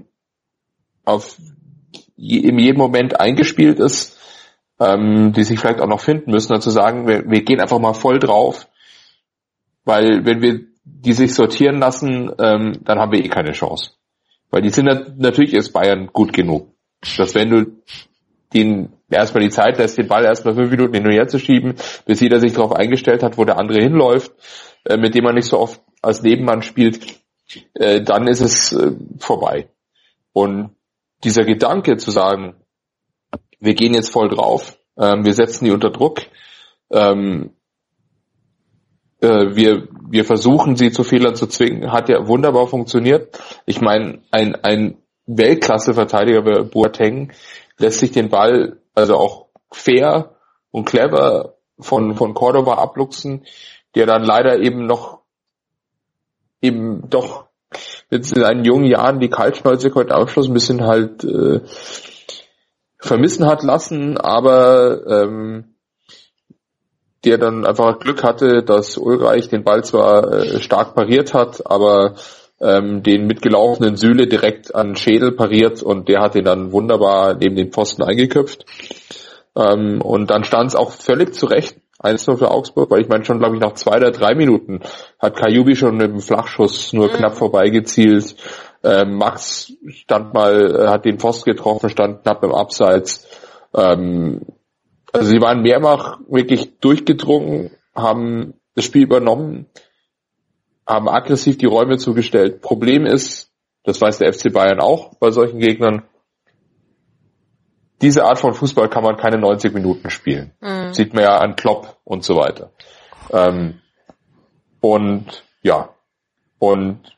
[1.06, 1.38] auf
[2.16, 4.18] in jedem Moment eingespielt ist,
[4.84, 7.80] ähm, die sich vielleicht auch noch finden müssen, dann zu sagen, wir, wir gehen einfach
[7.80, 8.68] mal voll drauf,
[9.86, 13.92] weil wenn wir die sich sortieren lassen, ähm, dann haben wir eh keine Chance.
[14.50, 16.68] Weil die sind nat- natürlich ist Bayern gut genug.
[17.18, 17.66] Dass wenn du
[18.54, 21.76] den erstmal die Zeit lässt, den Ball erstmal fünf Minuten hin und her zu schieben,
[22.06, 24.32] bis jeder sich darauf eingestellt hat, wo der andere hinläuft,
[24.86, 27.00] äh, mit dem man nicht so oft als Nebenmann spielt,
[27.74, 29.70] äh, dann ist es äh, vorbei.
[30.34, 30.72] Und
[31.24, 32.56] dieser Gedanke zu sagen,
[33.64, 36.22] wir gehen jetzt voll drauf, ähm, wir setzen die unter Druck,
[36.92, 37.52] ähm,
[39.22, 43.40] äh, wir, wir versuchen sie zu Fehlern zu zwingen, hat ja wunderbar funktioniert.
[43.66, 47.32] Ich meine, ein, ein Weltklasse-Verteidiger wie Boateng
[47.78, 50.36] lässt sich den Ball also auch fair
[50.72, 53.46] und clever von, von Cordoba abluchsen,
[53.96, 55.22] der dann leider eben noch
[56.62, 57.46] eben doch
[58.10, 61.62] jetzt in seinen jungen Jahren die Kaltschnäuze heute Abschluss ein bisschen halt äh,
[63.04, 65.76] vermissen hat lassen, aber ähm,
[67.26, 72.16] der dann einfach Glück hatte, dass Ulreich den Ball zwar äh, stark pariert hat, aber
[72.62, 77.56] ähm, den mitgelaufenen Süle direkt an Schädel pariert und der hat ihn dann wunderbar neben
[77.56, 78.66] den Pfosten eingeköpft.
[79.56, 83.40] Ähm, und dann stand es auch völlig zurecht 1-0 für Augsburg, weil ich meine schon,
[83.40, 84.82] glaube ich, nach zwei oder drei Minuten
[85.20, 87.14] hat Kajubi schon mit dem Flachschuss nur mhm.
[87.14, 88.36] knapp vorbeigezielt.
[88.84, 93.28] Ähm, Max stand mal, äh, hat den Pfosten getroffen, stand knapp im Abseits.
[93.74, 94.42] Ähm,
[95.12, 99.68] also sie waren mehrfach wirklich durchgedrungen, haben das Spiel übernommen,
[100.86, 102.62] haben aggressiv die Räume zugestellt.
[102.62, 103.52] Problem ist,
[103.84, 106.04] das weiß der FC Bayern auch bei solchen Gegnern,
[108.02, 110.52] diese Art von Fußball kann man keine 90 Minuten spielen.
[110.60, 110.94] Mhm.
[110.94, 112.72] Sieht man ja an Klopp und so weiter.
[113.32, 113.80] Ähm,
[114.82, 115.90] und ja,
[116.60, 117.18] und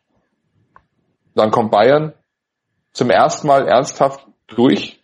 [1.36, 2.14] dann kommt Bayern
[2.92, 5.04] zum ersten Mal ernsthaft durch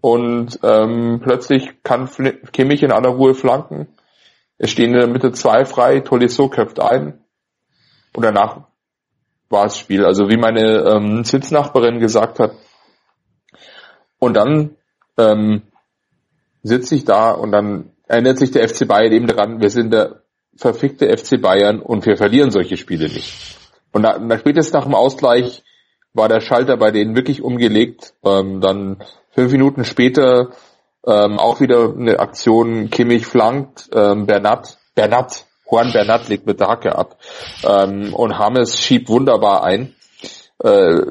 [0.00, 2.10] und ähm, plötzlich kann
[2.52, 3.88] Kimmich in aller Ruhe flanken.
[4.58, 7.20] Es stehen in der Mitte zwei frei, Tolisso köpft ein
[8.14, 8.62] und danach
[9.48, 10.04] war es Spiel.
[10.04, 12.52] Also wie meine ähm, Sitznachbarin gesagt hat,
[14.18, 14.76] und dann
[15.18, 15.62] ähm,
[16.62, 20.22] sitze ich da und dann erinnert sich der FC Bayern eben daran, wir sind der
[20.56, 23.58] verfickte FC Bayern und wir verlieren solche Spiele nicht.
[23.94, 25.62] Und nach, nach spätestens nach dem Ausgleich
[26.12, 28.12] war der Schalter bei denen wirklich umgelegt.
[28.24, 28.98] Ähm, dann
[29.30, 30.50] fünf Minuten später
[31.06, 36.68] ähm, auch wieder eine Aktion, Kimmich flankt, ähm, Bernat, Bernat, Juan Bernat legt mit der
[36.68, 37.18] Hacke ab
[37.62, 39.94] ähm, und Hames schiebt wunderbar ein.
[40.62, 41.02] Äh,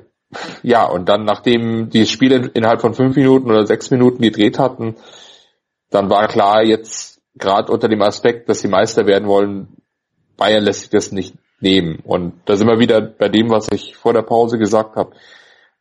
[0.61, 4.95] ja, und dann, nachdem die Spiele innerhalb von fünf Minuten oder sechs Minuten gedreht hatten,
[5.89, 9.77] dann war klar, jetzt gerade unter dem Aspekt, dass sie Meister werden wollen,
[10.35, 11.99] Bayern lässt sich das nicht nehmen.
[12.03, 15.13] Und da sind wir wieder bei dem, was ich vor der Pause gesagt habe.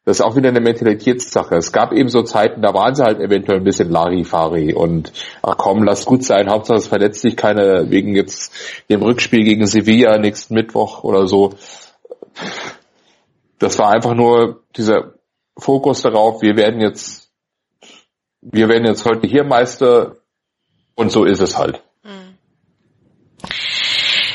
[0.04, 1.54] Das ist auch wieder eine Mentalitätssache.
[1.54, 5.12] Es gab eben so Zeiten, da waren sie halt eventuell ein bisschen Larifari und
[5.42, 8.52] ach komm, lass gut sein, Hauptsache es verletzt sich keiner wegen jetzt
[8.90, 11.52] dem Rückspiel gegen Sevilla nächsten Mittwoch oder so
[13.62, 15.14] das war einfach nur dieser
[15.56, 17.30] Fokus darauf, wir werden jetzt,
[18.40, 20.16] wir werden jetzt heute hier Meister
[20.96, 21.82] und so ist es halt.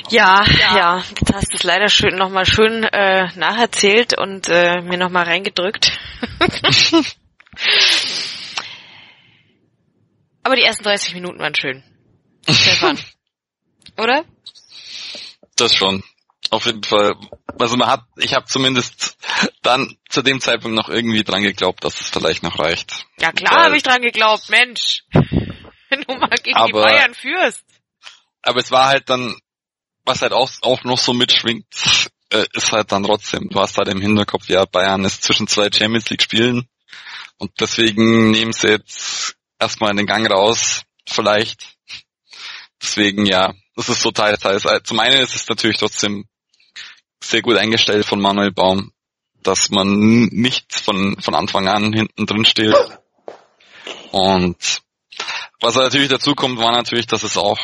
[0.09, 4.81] Ja, ja, ja, jetzt hast du es leider schön nochmal schön äh, nacherzählt und äh,
[4.81, 5.91] mir nochmal reingedrückt.
[10.43, 11.83] Aber die ersten 30 Minuten waren schön.
[12.49, 12.97] Stefan.
[13.97, 14.23] Oder?
[15.57, 16.03] Das schon.
[16.49, 17.15] Auf jeden Fall.
[17.59, 19.17] Also man hat, ich habe zumindest
[19.61, 23.05] dann zu dem Zeitpunkt noch irgendwie dran geglaubt, dass es vielleicht noch reicht.
[23.19, 25.03] Ja klar habe ich dran geglaubt, Mensch.
[25.11, 27.65] Wenn du mal gegen aber, die Bayern führst.
[28.41, 29.35] Aber es war halt dann,
[30.07, 31.65] was halt auch, auch noch so mitschwingt,
[32.31, 35.69] äh, ist halt dann trotzdem, du hast halt im Hinterkopf, ja, Bayern ist zwischen zwei
[35.71, 36.67] Champions League Spielen
[37.37, 41.77] und deswegen nehmen sie jetzt erstmal den Gang raus, vielleicht.
[42.81, 44.63] Deswegen ja, das ist so teils, teils.
[44.83, 46.25] Zum einen ist es natürlich trotzdem
[47.23, 48.91] sehr gut eingestellt von Manuel Baum,
[49.43, 52.75] dass man nicht von, von Anfang an hinten drin steht.
[54.11, 54.81] Und
[55.59, 57.59] was natürlich dazu kommt, war natürlich, dass es auch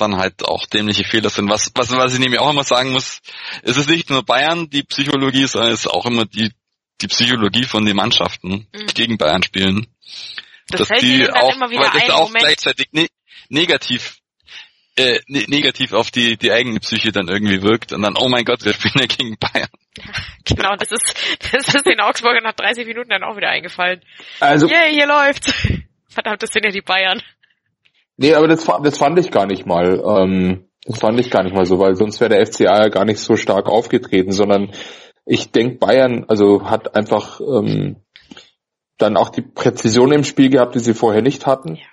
[0.00, 1.48] dann halt auch dämliche Fehler sind.
[1.48, 3.20] Was, was, was ich nämlich auch immer sagen muss,
[3.62, 6.52] es ist nicht nur Bayern die Psychologie, sondern es ist auch immer die,
[7.00, 8.86] die Psychologie von den Mannschaften, die mhm.
[8.88, 9.86] gegen Bayern spielen.
[10.68, 12.44] Das dass die auch, weil das auch Moment.
[12.44, 13.08] gleichzeitig ne
[13.48, 14.18] negativ
[14.96, 18.44] äh, ne negativ auf die, die eigene Psyche dann irgendwie wirkt und dann, oh mein
[18.44, 19.68] Gott, wir spielen ja gegen Bayern.
[20.44, 21.14] genau, das ist,
[21.52, 24.00] das ist den Augsburger nach 30 Minuten dann auch wieder eingefallen.
[24.40, 24.68] Also.
[24.68, 25.52] Yeah, hier läuft's.
[26.08, 27.22] Verdammt, das sind ja die Bayern.
[28.22, 29.98] Nee, aber das, das fand ich gar nicht mal.
[30.04, 33.06] Ähm, das fand ich gar nicht mal so, weil sonst wäre der FCA ja gar
[33.06, 34.72] nicht so stark aufgetreten, sondern
[35.24, 37.96] ich denke, Bayern also hat einfach ähm,
[38.98, 41.76] dann auch die Präzision im Spiel gehabt, die sie vorher nicht hatten.
[41.76, 41.86] Ja.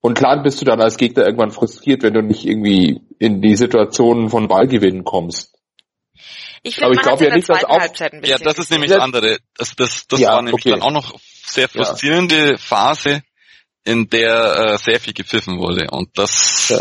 [0.00, 3.54] Und klar bist du dann als Gegner irgendwann frustriert, wenn du nicht irgendwie in die
[3.54, 5.58] Situationen von Ballgewinnen kommst.
[6.62, 7.82] Ich find, Aber ich glaube ja nicht, dass auch
[8.22, 9.40] ja, das ist nämlich das andere.
[9.58, 10.70] Das, das, das ja, war nämlich okay.
[10.70, 12.56] dann auch noch sehr frustrierende ja.
[12.56, 13.22] Phase,
[13.84, 15.88] in der äh, sehr viel gepfiffen wurde.
[15.90, 16.80] Und das, ja.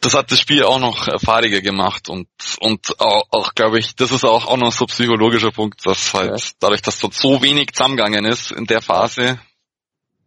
[0.00, 2.28] das hat das Spiel auch noch fahriger gemacht und
[2.60, 6.52] und auch, auch glaube ich, das ist auch auch noch so psychologischer Punkt, dass halt
[6.60, 9.38] dadurch, dass dort so wenig zusammengegangen ist in der Phase,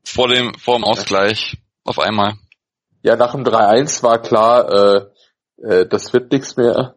[0.04, 2.36] vor dem, vor dem Ausgleich auf einmal.
[3.02, 5.06] Ja, nach dem 3-1 war klar, äh,
[5.62, 6.96] äh, das wird nichts mehr.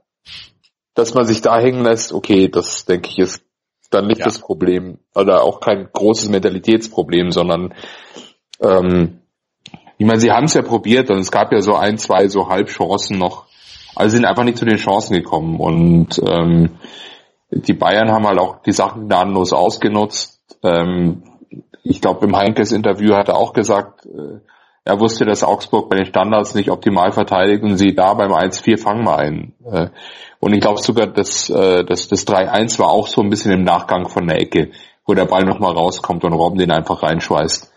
[0.95, 3.46] Dass man sich da hängen lässt, okay, das denke ich ist
[3.91, 4.25] dann nicht ja.
[4.25, 4.99] das Problem.
[5.15, 7.75] Oder auch kein großes Mentalitätsproblem, sondern
[8.61, 9.21] ähm,
[9.99, 12.49] ich meine, sie haben es ja probiert und es gab ja so ein, zwei so
[12.49, 13.47] Halbchancen noch.
[13.95, 16.77] Also sind einfach nicht zu den Chancen gekommen und ähm,
[17.51, 20.41] die Bayern haben halt auch die Sachen gnadenlos ausgenutzt.
[20.63, 21.23] Ähm,
[21.83, 24.41] ich glaube, im Heinkes Interview hat er auch gesagt, äh,
[24.85, 28.79] er wusste, dass Augsburg bei den Standards nicht optimal verteidigt und sie da beim 1-4
[28.79, 29.55] fangen wir ein.
[29.65, 29.89] Äh,
[30.47, 33.65] und ich glaube sogar, dass, äh, dass das 3-1 war auch so ein bisschen im
[33.65, 34.71] Nachgang von der Ecke,
[35.05, 37.73] wo der Ball nochmal rauskommt und Robben den einfach reinschweißt.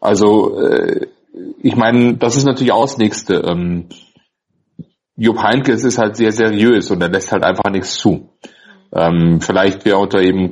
[0.00, 1.06] Also äh,
[1.62, 3.34] ich meine, das ist natürlich auch das Nächste.
[3.34, 3.88] Ähm,
[5.14, 8.30] Jupp Heynckes ist halt sehr seriös und er lässt halt einfach nichts zu.
[8.92, 10.50] Ähm, vielleicht wäre unter eben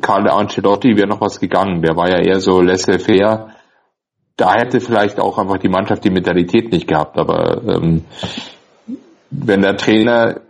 [0.00, 1.82] Carlo Ancelotti wäre noch was gegangen.
[1.82, 3.48] Der war ja eher so laissez-faire.
[4.36, 7.18] Da hätte vielleicht auch einfach die Mannschaft die Mentalität nicht gehabt.
[7.18, 8.04] Aber ähm,
[9.30, 10.42] wenn der Trainer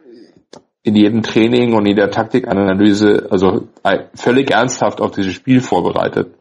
[0.83, 3.69] in jedem Training und in der Taktikanalyse also
[4.15, 6.35] völlig ernsthaft auf dieses Spiel vorbereitet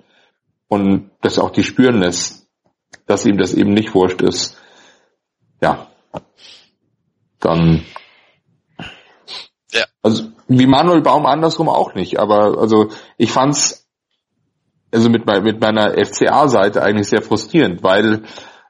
[0.68, 2.48] und das auch die spüren lässt,
[3.06, 4.58] dass ihm das eben nicht wurscht ist,
[5.62, 5.88] ja,
[7.40, 7.84] dann
[9.72, 9.86] ja.
[10.02, 13.88] also wie Manuel Baum andersrum auch nicht, aber also ich fand's
[14.92, 18.24] also mit, mit meiner FCA-Seite eigentlich sehr frustrierend, weil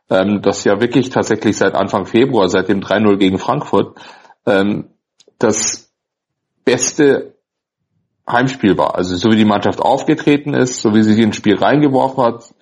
[0.09, 3.97] ähm, das ja wirklich tatsächlich seit Anfang Februar, seit dem 3-0 gegen Frankfurt,
[4.45, 4.90] ähm,
[5.43, 5.93] das
[6.65, 7.35] beste
[8.29, 8.95] Heimspiel war.
[8.95, 12.53] Also so wie die Mannschaft aufgetreten ist, so wie sie ins Spiel reingeworfen hat,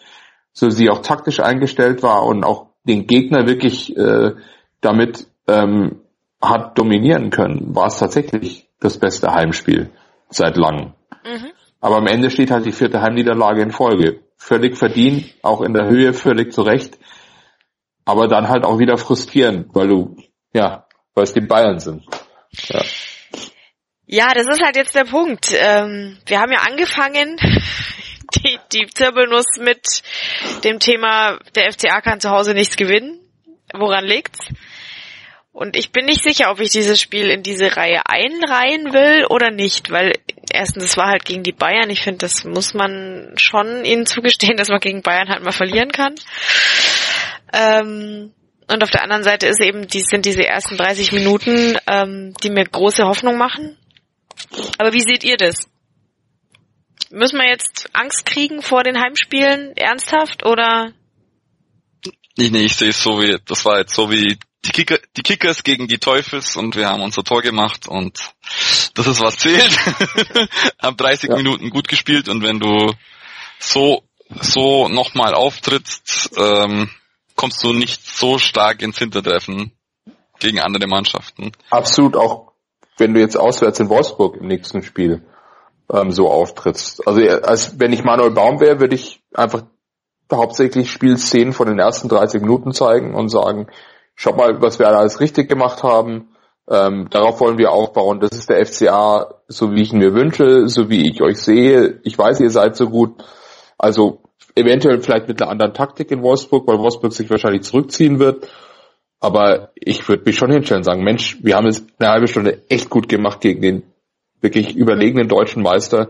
[0.53, 4.31] so wie sie auch taktisch eingestellt war und auch den Gegner wirklich äh,
[4.81, 6.01] damit ähm,
[6.41, 9.89] hat dominieren können, war es tatsächlich das beste Heimspiel
[10.29, 10.93] seit langem.
[11.25, 11.51] Mhm.
[11.81, 14.21] Aber am Ende steht halt die vierte Heimniederlage in Folge.
[14.37, 16.97] Völlig verdient, auch in der Höhe völlig zurecht.
[18.05, 20.17] Aber dann halt auch wieder frustrierend, weil du,
[20.53, 22.05] ja, weil es die Bayern sind.
[24.05, 24.33] Ja.
[24.33, 25.49] Das ist halt jetzt der Punkt.
[25.53, 27.37] Ähm, wir haben ja angefangen,
[28.35, 30.01] die, die Zirbelnuss mit
[30.63, 33.19] dem Thema, der FCA kann zu Hause nichts gewinnen.
[33.73, 34.39] Woran liegt's?
[35.51, 39.51] Und ich bin nicht sicher, ob ich dieses Spiel in diese Reihe einreihen will oder
[39.51, 40.13] nicht, weil
[40.49, 41.89] erstens, es war halt gegen die Bayern.
[41.89, 45.91] Ich finde, das muss man schon ihnen zugestehen, dass man gegen Bayern halt mal verlieren
[45.91, 46.15] kann.
[47.51, 48.33] Ähm,
[48.69, 52.49] und auf der anderen Seite ist eben, die sind diese ersten 30 Minuten, ähm, die
[52.49, 53.77] mir große Hoffnung machen.
[54.77, 55.67] Aber wie seht ihr das?
[57.09, 60.93] Müssen wir jetzt Angst kriegen vor den Heimspielen ernsthaft oder?
[62.37, 65.23] Nee, nee, ich sehe es so wie, das war jetzt so wie die, Kicker, die
[65.23, 68.19] Kickers gegen die Teufels und wir haben unser Tor gemacht und
[68.93, 69.77] das ist was zählt.
[70.81, 71.35] haben 30 ja.
[71.37, 72.93] Minuten gut gespielt und wenn du
[73.57, 74.03] so
[74.41, 76.91] so nochmal auftrittst, ähm,
[77.39, 79.71] kommst du nicht so stark ins Hintertreffen
[80.39, 81.53] gegen andere Mannschaften.
[81.69, 82.51] Absolut auch,
[82.97, 85.25] wenn du jetzt auswärts in Wolfsburg im nächsten Spiel
[85.89, 87.07] ähm, so auftrittst.
[87.07, 89.63] Also als wenn ich Manuel Baum wäre, würde ich einfach
[90.29, 93.67] hauptsächlich Spielszenen von den ersten 30 Minuten zeigen und sagen,
[94.15, 96.35] schau mal, was wir alles richtig gemacht haben.
[96.69, 98.19] Ähm, darauf wollen wir aufbauen.
[98.19, 102.01] Das ist der FCA, so wie ich ihn mir wünsche, so wie ich euch sehe.
[102.03, 103.23] Ich weiß, ihr seid so gut.
[103.77, 104.23] Also
[104.55, 108.47] eventuell vielleicht mit einer anderen Taktik in Wolfsburg, weil Wolfsburg sich wahrscheinlich zurückziehen wird.
[109.19, 112.63] Aber ich würde mich schon hinstellen und sagen, Mensch, wir haben es eine halbe Stunde
[112.69, 113.83] echt gut gemacht gegen den
[114.41, 116.09] wirklich überlegenen deutschen Meister.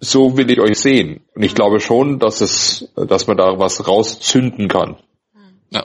[0.00, 1.24] So will ich euch sehen.
[1.34, 4.98] Und ich glaube schon, dass es, dass man da was rauszünden kann.
[5.70, 5.84] Ja.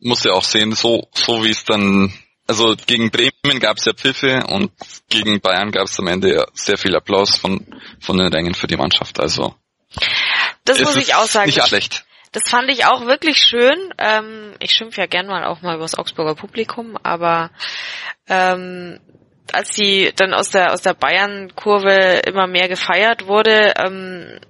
[0.00, 2.12] Muss ja auch sehen, so, so wie es dann,
[2.52, 4.72] also gegen Bremen gab es ja Pfiffe und
[5.08, 7.66] gegen Bayern gab es am Ende sehr viel Applaus von,
[7.98, 9.18] von den Rängen für die Mannschaft.
[9.20, 9.54] Also
[10.64, 11.46] das muss ich auch sagen.
[11.46, 12.04] Nicht schlecht.
[12.32, 13.92] Das fand ich auch wirklich schön.
[13.98, 17.50] Ähm, ich schimpfe ja gern mal auch mal über das Augsburger Publikum, aber
[18.26, 19.00] ähm,
[19.52, 24.40] als die dann aus der aus der Bayern-Kurve immer mehr gefeiert wurde, ähm,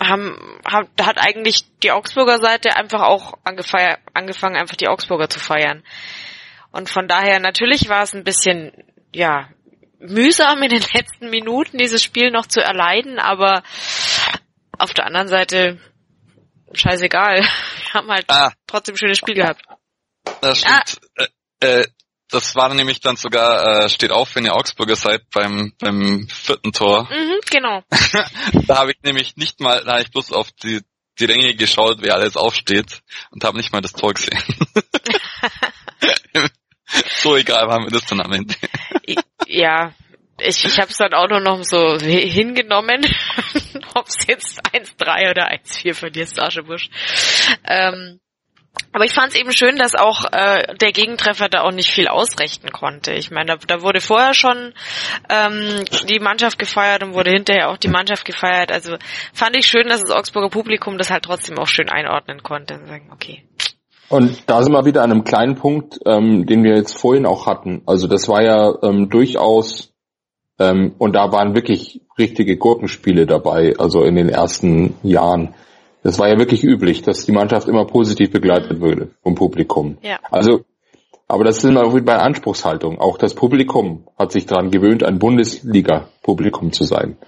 [0.00, 5.82] haben, haben, hat eigentlich die Augsburger Seite einfach auch angefangen, einfach die Augsburger zu feiern.
[6.70, 8.72] Und von daher natürlich war es ein bisschen,
[9.14, 9.48] ja,
[9.98, 13.62] mühsam in den letzten Minuten dieses Spiel noch zu erleiden, aber
[14.78, 15.78] auf der anderen Seite,
[16.72, 17.42] scheißegal.
[17.42, 18.52] Wir haben halt ah.
[18.66, 19.62] trotzdem ein schönes Spiel gehabt.
[20.40, 21.00] Das stimmt.
[21.16, 21.26] Ah.
[21.60, 21.86] Äh, äh,
[22.30, 26.72] das war nämlich dann sogar, äh, steht auf, wenn ihr Augsburger seid, beim, beim vierten
[26.72, 27.08] Tor.
[27.10, 27.82] Mhm, genau.
[28.66, 30.82] da habe ich nämlich nicht mal, da habe ich bloß auf die,
[31.18, 33.00] die Ränge geschaut, wer alles aufsteht
[33.30, 34.38] und habe nicht mal das Tor gesehen.
[37.18, 38.54] so egal war mir das dann am Ende.
[39.46, 39.92] ja,
[40.40, 43.04] ich, ich habe es dann auch nur noch so hingenommen,
[43.94, 46.88] ob es jetzt 1-3 oder 1-4 verlierst, Aschebusch.
[47.64, 48.20] Ähm,
[48.92, 52.08] aber ich fand es eben schön, dass auch äh, der Gegentreffer da auch nicht viel
[52.08, 53.12] ausrichten konnte.
[53.12, 54.72] Ich meine, da, da wurde vorher schon
[55.28, 58.70] ähm, die Mannschaft gefeiert und wurde hinterher auch die Mannschaft gefeiert.
[58.70, 58.96] Also
[59.32, 62.86] fand ich schön, dass das Augsburger Publikum das halt trotzdem auch schön einordnen konnte und
[62.86, 63.47] sagen, okay,
[64.08, 67.46] Und da sind wir wieder an einem kleinen Punkt, ähm, den wir jetzt vorhin auch
[67.46, 67.82] hatten.
[67.86, 69.92] Also das war ja ähm, durchaus,
[70.58, 75.54] ähm, und da waren wirklich richtige Gurkenspiele dabei, also in den ersten Jahren.
[76.02, 79.98] Das war ja wirklich üblich, dass die Mannschaft immer positiv begleitet würde vom Publikum.
[80.02, 80.18] Ja.
[80.30, 80.64] Also,
[81.26, 82.98] aber das sind auch wieder bei Anspruchshaltung.
[83.00, 87.18] Auch das Publikum hat sich daran gewöhnt, ein Bundesliga-Publikum zu sein.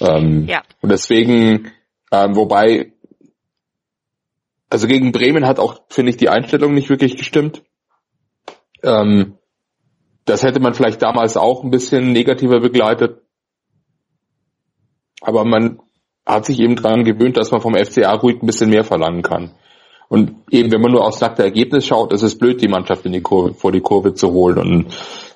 [0.00, 0.62] Ähm, Ja.
[0.80, 1.72] Und deswegen,
[2.12, 2.92] ähm, wobei,
[4.70, 7.62] also gegen Bremen hat auch, finde ich, die Einstellung nicht wirklich gestimmt.
[8.82, 9.38] Ähm,
[10.24, 13.22] das hätte man vielleicht damals auch ein bisschen negativer begleitet.
[15.20, 15.80] Aber man
[16.26, 19.52] hat sich eben daran gewöhnt, dass man vom FCA ruhig ein bisschen mehr verlangen kann.
[20.08, 23.12] Und eben, wenn man nur aufs nackte Ergebnis schaut, ist es blöd, die Mannschaft in
[23.12, 24.86] die Kurve, vor die Kurve zu holen und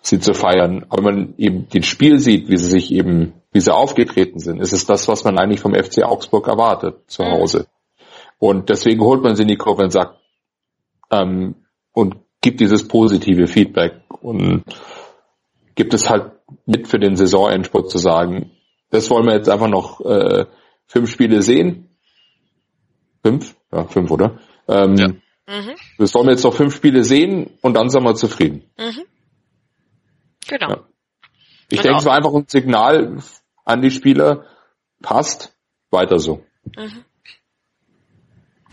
[0.02, 0.86] sie zu feiern.
[0.88, 4.60] Aber wenn man eben den Spiel sieht, wie sie sich eben, wie sie aufgetreten sind,
[4.60, 7.66] ist es das, was man eigentlich vom FC Augsburg erwartet zu Hause.
[8.38, 10.20] Und deswegen holt man sie in die Kurve und sagt,
[11.10, 11.56] ähm,
[11.92, 14.64] und gibt dieses positive Feedback und
[15.74, 16.32] gibt es halt
[16.66, 18.52] mit für den Saisonendspurt zu sagen,
[18.90, 20.46] das wollen wir jetzt einfach noch äh,
[20.86, 21.90] fünf Spiele sehen.
[23.22, 23.56] Fünf?
[23.72, 24.38] Ja, fünf, oder?
[24.68, 25.08] Ähm, Ja.
[25.08, 25.74] Mhm.
[25.98, 28.64] Das wollen wir jetzt noch fünf Spiele sehen und dann sind wir zufrieden.
[28.78, 29.04] Mhm.
[30.46, 30.68] Genau.
[30.68, 30.84] Ja.
[31.70, 33.18] Ich Und denke, es war einfach ein Signal
[33.64, 34.44] an die Spieler,
[35.02, 35.56] passt,
[35.90, 36.44] weiter so.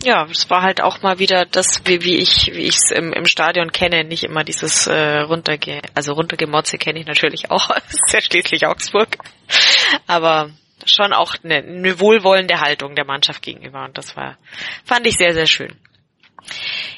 [0.02, 3.24] Ja, es war halt auch mal wieder das, wie, wie ich wie es im, im
[3.24, 8.12] Stadion kenne, nicht immer dieses äh, runterge also runtergemotze kenne ich natürlich auch, das ist
[8.12, 9.16] ja schließlich Augsburg,
[10.06, 10.50] aber
[10.84, 14.36] schon auch eine, eine wohlwollende Haltung der Mannschaft gegenüber und das war
[14.84, 15.74] fand ich sehr sehr schön.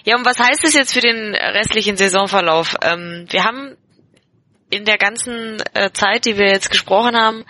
[0.05, 2.77] Ja, und was heißt es jetzt für den restlichen Saisonverlauf?
[2.83, 3.77] Ähm, wir haben
[4.71, 7.45] in der ganzen äh, Zeit, die wir jetzt gesprochen haben,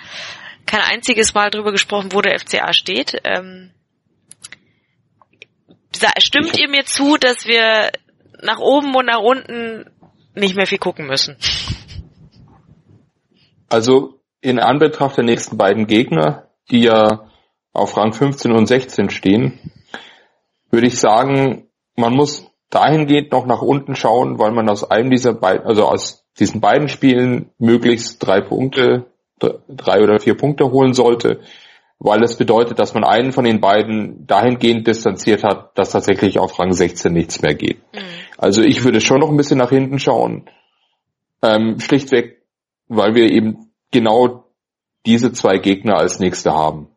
[0.67, 3.21] kein einziges Mal drüber gesprochen, wo der FCA steht.
[3.25, 3.73] Ähm,
[6.19, 7.91] Stimmt ihr mir zu, dass wir
[8.43, 9.85] nach oben und nach unten
[10.35, 11.37] nicht mehr viel gucken müssen?
[13.69, 17.29] Also in Anbetracht der nächsten beiden Gegner, die ja
[17.73, 19.59] auf Rang 15 und 16 stehen,
[20.71, 25.33] würde ich sagen, man muss dahingehend noch nach unten schauen, weil man aus einem dieser
[25.35, 29.07] beiden, also aus diesen beiden Spielen möglichst drei Punkte,
[29.39, 31.41] dr- drei oder vier Punkte holen sollte,
[31.99, 36.59] weil es bedeutet, dass man einen von den beiden dahingehend distanziert hat, dass tatsächlich auf
[36.59, 37.79] Rang 16 nichts mehr geht.
[38.37, 40.49] Also ich würde schon noch ein bisschen nach hinten schauen,
[41.43, 42.43] ähm, schlichtweg,
[42.89, 44.45] weil wir eben genau
[45.07, 46.89] diese zwei Gegner als nächste haben.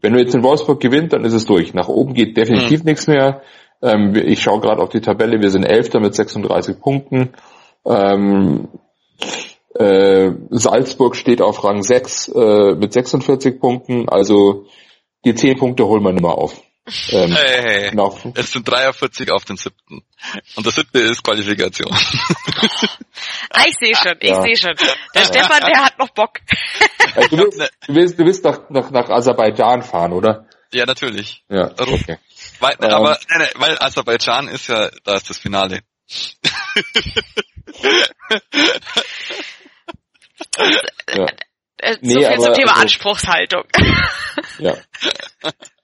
[0.00, 1.74] Wenn wir jetzt in Wolfsburg gewinnt, dann ist es durch.
[1.74, 3.42] Nach oben geht definitiv nichts mehr.
[3.82, 7.30] Ähm, ich schaue gerade auf die Tabelle, wir sind Elfter mit 36 Punkten.
[7.84, 8.68] Ähm,
[9.80, 14.66] äh, Salzburg steht auf Rang 6 äh, mit 46 Punkten, also
[15.24, 16.60] die 10 Punkte holen wir nicht mehr auf.
[17.10, 18.32] Ähm, Hey, hey, hey.
[18.34, 20.02] Es sind 43 auf den siebten.
[20.56, 21.88] Und der siebte ist Qualifikation.
[23.50, 24.42] Ah, ich sehe schon, ich Ja.
[24.42, 24.74] sehe schon.
[25.14, 26.38] Der Stefan, der hat noch Bock.
[27.14, 30.46] äh, du, willst, du willst, du willst nach, nach, nach Aserbaidschan fahren, oder?
[30.72, 31.44] ja, natürlich.
[31.48, 32.18] Ja, okay.
[32.60, 32.90] Weil, Ähm.
[32.90, 35.80] aber, nein, nein, weil Aserbaidschan ist ja, da ist das Finale.
[41.14, 41.26] Ja.
[41.78, 43.64] Äh, Nee, so viel aber zum Thema also- Anspruchshaltung.
[44.58, 44.74] Ja.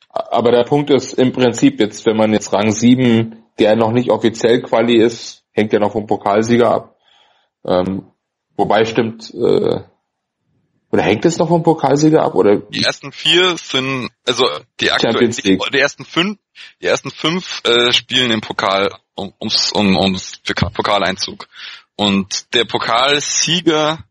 [0.08, 4.10] Aber der Punkt ist im Prinzip jetzt, wenn man jetzt Rang 7, der noch nicht
[4.10, 6.96] offiziell Quali ist, hängt ja noch vom Pokalsieger ab.
[7.66, 8.12] Ähm,
[8.56, 9.80] wobei stimmt, äh,
[10.92, 12.34] oder hängt es noch vom Pokalsieger ab?
[12.34, 14.46] Oder Die ersten vier sind, also
[14.80, 15.62] die aktuellen, Champions die, League.
[15.72, 16.38] die ersten fünf,
[16.80, 21.48] die ersten fünf äh, spielen im Pokal um, ums, um, ums Poka- Pokaleinzug.
[21.96, 24.04] Und der Pokalsieger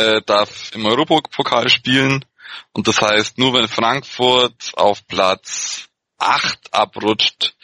[0.00, 2.24] äh, darf im Europapokal spielen.
[2.72, 5.88] Und das heißt, nur wenn Frankfurt auf Platz
[6.18, 7.54] acht abrutscht,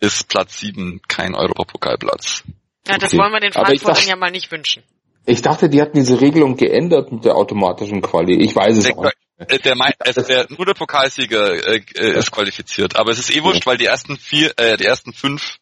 [0.00, 2.44] ist Platz sieben kein Europapokalplatz.
[2.86, 3.18] Ja, das Okay.
[3.22, 4.82] wollen wir den Frankfurtern dachte- ja mal nicht wünschen.
[5.26, 8.36] ich dachte, die hatten diese Regelung geändert mit der automatischen Quali.
[8.44, 9.16] Ich weiß es Der, auch nicht.
[9.50, 12.94] äh, der, mei- also der, nur der Pokalsieger äh, äh, ist qualifiziert.
[12.96, 15.56] Aber es ist eh wurscht, weil die ersten vier, äh, die ersten fünf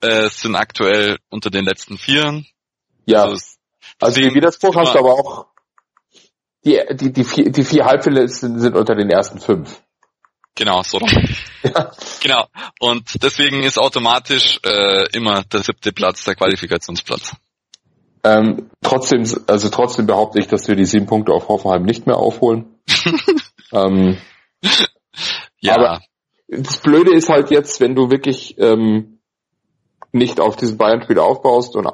[0.00, 2.42] äh, sind aktuell unter den letzten vier.
[3.06, 3.44] Ja, Also,
[4.00, 5.46] also den Widerspruch ist hast du aber auch.
[6.66, 9.80] Die, die, die, vier, die vier Halbfinale sind, sind unter den ersten fünf.
[10.56, 10.98] Genau, so.
[11.62, 11.90] Ja.
[12.22, 12.44] Genau.
[12.78, 17.34] Und deswegen ist automatisch äh, immer der siebte Platz der Qualifikationsplatz.
[18.22, 22.16] Ähm, trotzdem, also trotzdem behaupte ich, dass wir die sieben Punkte auf Hoffenheim nicht mehr
[22.16, 22.80] aufholen.
[23.72, 24.18] ähm,
[25.60, 26.00] Ja, Aber-
[26.48, 29.18] das Blöde ist halt jetzt, wenn du wirklich ähm,
[30.12, 31.88] nicht auf diesen Bayern-Spiel aufbaust und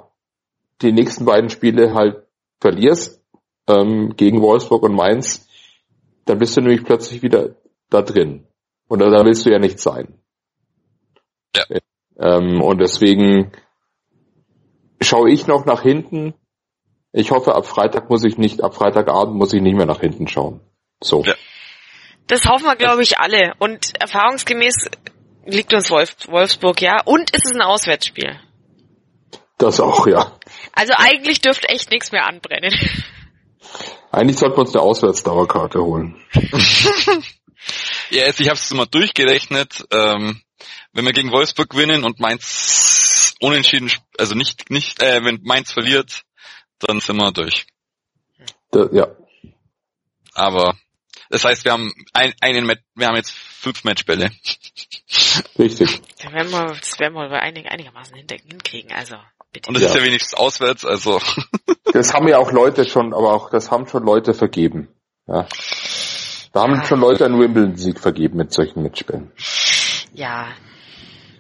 [0.83, 2.27] die nächsten beiden Spiele halt
[2.61, 3.22] verlierst
[3.69, 5.49] ähm, gegen Wolfsburg und Mainz,
[6.25, 7.57] dann bist du nämlich plötzlich wieder
[7.91, 8.47] da drin.
[8.89, 10.19] Und da, willst du ja nicht sein.
[11.57, 11.65] Ja.
[12.19, 13.53] Ähm, und deswegen
[15.01, 16.35] schaue ich noch nach hinten.
[17.13, 20.29] Ich hoffe, ab Freitag muss ich nicht, ab Freitagabend muss ich nicht mehr nach hinten
[20.29, 20.61] schauen.
[21.03, 21.23] So.
[21.23, 21.35] Ja.
[22.27, 23.55] Das hoffen wir, glaube ich, alle.
[23.59, 24.91] Und erfahrungsgemäß
[25.45, 27.03] liegt uns Wolf, Wolfsburg, ja.
[27.05, 28.39] Und ist es ein Auswärtsspiel.
[29.59, 30.33] Das auch, ja.
[30.75, 32.73] Also eigentlich dürfte echt nichts mehr anbrennen.
[34.11, 36.17] Eigentlich sollten wir uns eine Auswärtsdauerkarte holen.
[38.11, 39.87] ja, jetzt, ich habe es mal durchgerechnet.
[39.91, 40.41] Ähm,
[40.93, 46.23] wenn wir gegen Wolfsburg gewinnen und Mainz unentschieden, also nicht, nicht, äh, wenn Mainz verliert,
[46.79, 47.67] dann sind wir durch.
[48.71, 49.09] Da, ja.
[50.35, 50.77] Aber
[51.33, 54.31] das heißt, wir haben ein, einen, wir haben jetzt fünf Matchbälle.
[55.59, 56.01] Richtig.
[56.19, 59.17] Das werden wir, das werden wir einig, einigermaßen hinkriegen, also.
[59.53, 59.69] Bitte.
[59.69, 59.89] Und das ja.
[59.91, 61.21] ist ja wenigstens auswärts, also.
[61.93, 64.89] Das haben ja auch Leute schon, aber auch das haben schon Leute vergeben.
[65.27, 65.47] Ja.
[66.55, 66.85] Da haben ja.
[66.87, 69.31] schon Leute einen Wimbledon-Sieg vergeben mit solchen Mitspielen.
[70.15, 70.47] Ja.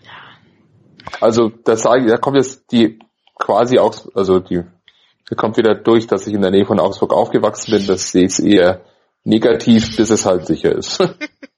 [0.04, 1.12] ja.
[1.22, 2.98] Also das sage ich, da kommt jetzt die
[3.38, 4.62] quasi auch, also die,
[5.28, 7.86] da kommt wieder durch, dass ich in der Nähe von Augsburg aufgewachsen bin.
[7.86, 8.82] Das sehe ich eher
[9.24, 11.00] negativ, bis es halt sicher ist.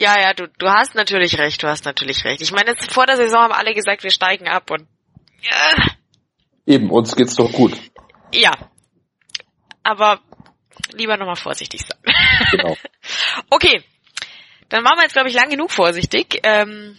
[0.00, 2.40] Ja, ja, du, du hast natürlich recht, du hast natürlich recht.
[2.40, 4.88] Ich meine, jetzt vor der Saison haben alle gesagt, wir steigen ab und
[5.42, 5.94] ja.
[6.64, 7.76] Eben, uns geht's doch gut.
[8.32, 8.52] Ja.
[9.82, 10.20] Aber
[10.94, 12.14] lieber nochmal vorsichtig sein.
[12.50, 12.78] Genau.
[13.50, 13.84] okay.
[14.70, 16.40] Dann waren wir jetzt, glaube ich, lang genug vorsichtig.
[16.44, 16.96] Ähm,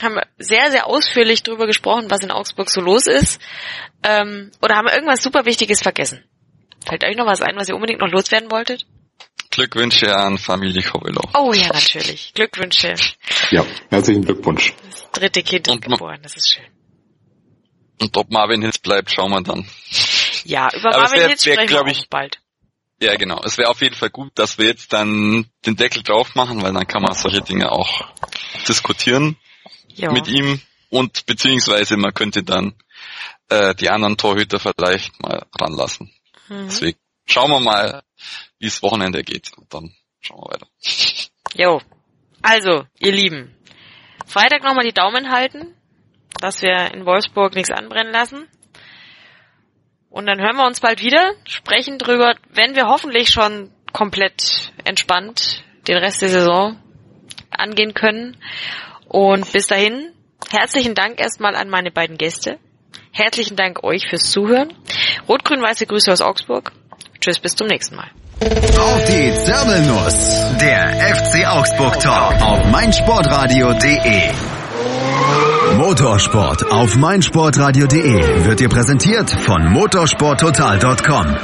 [0.00, 3.42] haben sehr, sehr ausführlich darüber gesprochen, was in Augsburg so los ist.
[4.02, 6.24] Ähm, oder haben wir irgendwas super Wichtiges vergessen?
[6.86, 8.86] Fällt euch noch was ein, was ihr unbedingt noch loswerden wolltet?
[9.58, 11.20] Glückwünsche an Familie Covelo.
[11.34, 12.32] Oh ja, natürlich.
[12.32, 12.94] Glückwünsche.
[13.50, 14.72] Ja, herzlichen Glückwunsch.
[14.88, 16.64] Das dritte Kind ist geboren, das ist schön.
[18.00, 19.68] Und ob Marvin Hitz bleibt, schauen wir dann.
[20.44, 22.38] Ja, über Aber Marvin wär, Hitz sprechen wär, wir ich, bald.
[23.02, 23.42] Ja, genau.
[23.42, 26.72] Es wäre auf jeden Fall gut, dass wir jetzt dann den Deckel drauf machen, weil
[26.72, 28.04] dann kann man solche Dinge auch
[28.68, 29.36] diskutieren
[29.88, 30.12] jo.
[30.12, 32.74] mit ihm und beziehungsweise man könnte dann
[33.48, 36.12] äh, die anderen Torhüter vielleicht mal ranlassen.
[36.48, 36.66] Mhm.
[36.66, 38.02] Deswegen schauen wir mal,
[38.58, 39.52] wie es Wochenende geht.
[39.56, 40.68] Und dann schauen wir weiter.
[41.54, 41.80] Jo.
[42.42, 43.54] Also, ihr Lieben.
[44.26, 45.74] Freitag nochmal die Daumen halten,
[46.40, 48.46] dass wir in Wolfsburg nichts anbrennen lassen.
[50.10, 55.62] Und dann hören wir uns bald wieder, sprechen drüber, wenn wir hoffentlich schon komplett entspannt
[55.86, 56.80] den Rest der Saison
[57.50, 58.36] angehen können.
[59.06, 60.12] Und bis dahin,
[60.50, 62.58] herzlichen Dank erstmal an meine beiden Gäste.
[63.12, 64.74] Herzlichen Dank euch fürs Zuhören.
[65.28, 66.72] Rot-Grün-Weiße Grüße aus Augsburg.
[67.20, 68.08] Tschüss, bis zum nächsten Mal.
[68.40, 70.58] Auf die Zirbelnuss.
[70.60, 74.30] Der FC Augsburg Talk auf meinsportradio.de.
[75.76, 81.36] Motorsport auf meinsportradio.de wird dir präsentiert von motorsporttotal.com.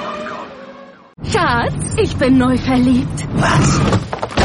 [1.31, 3.27] Schatz, ich bin neu verliebt.
[3.35, 3.81] Was?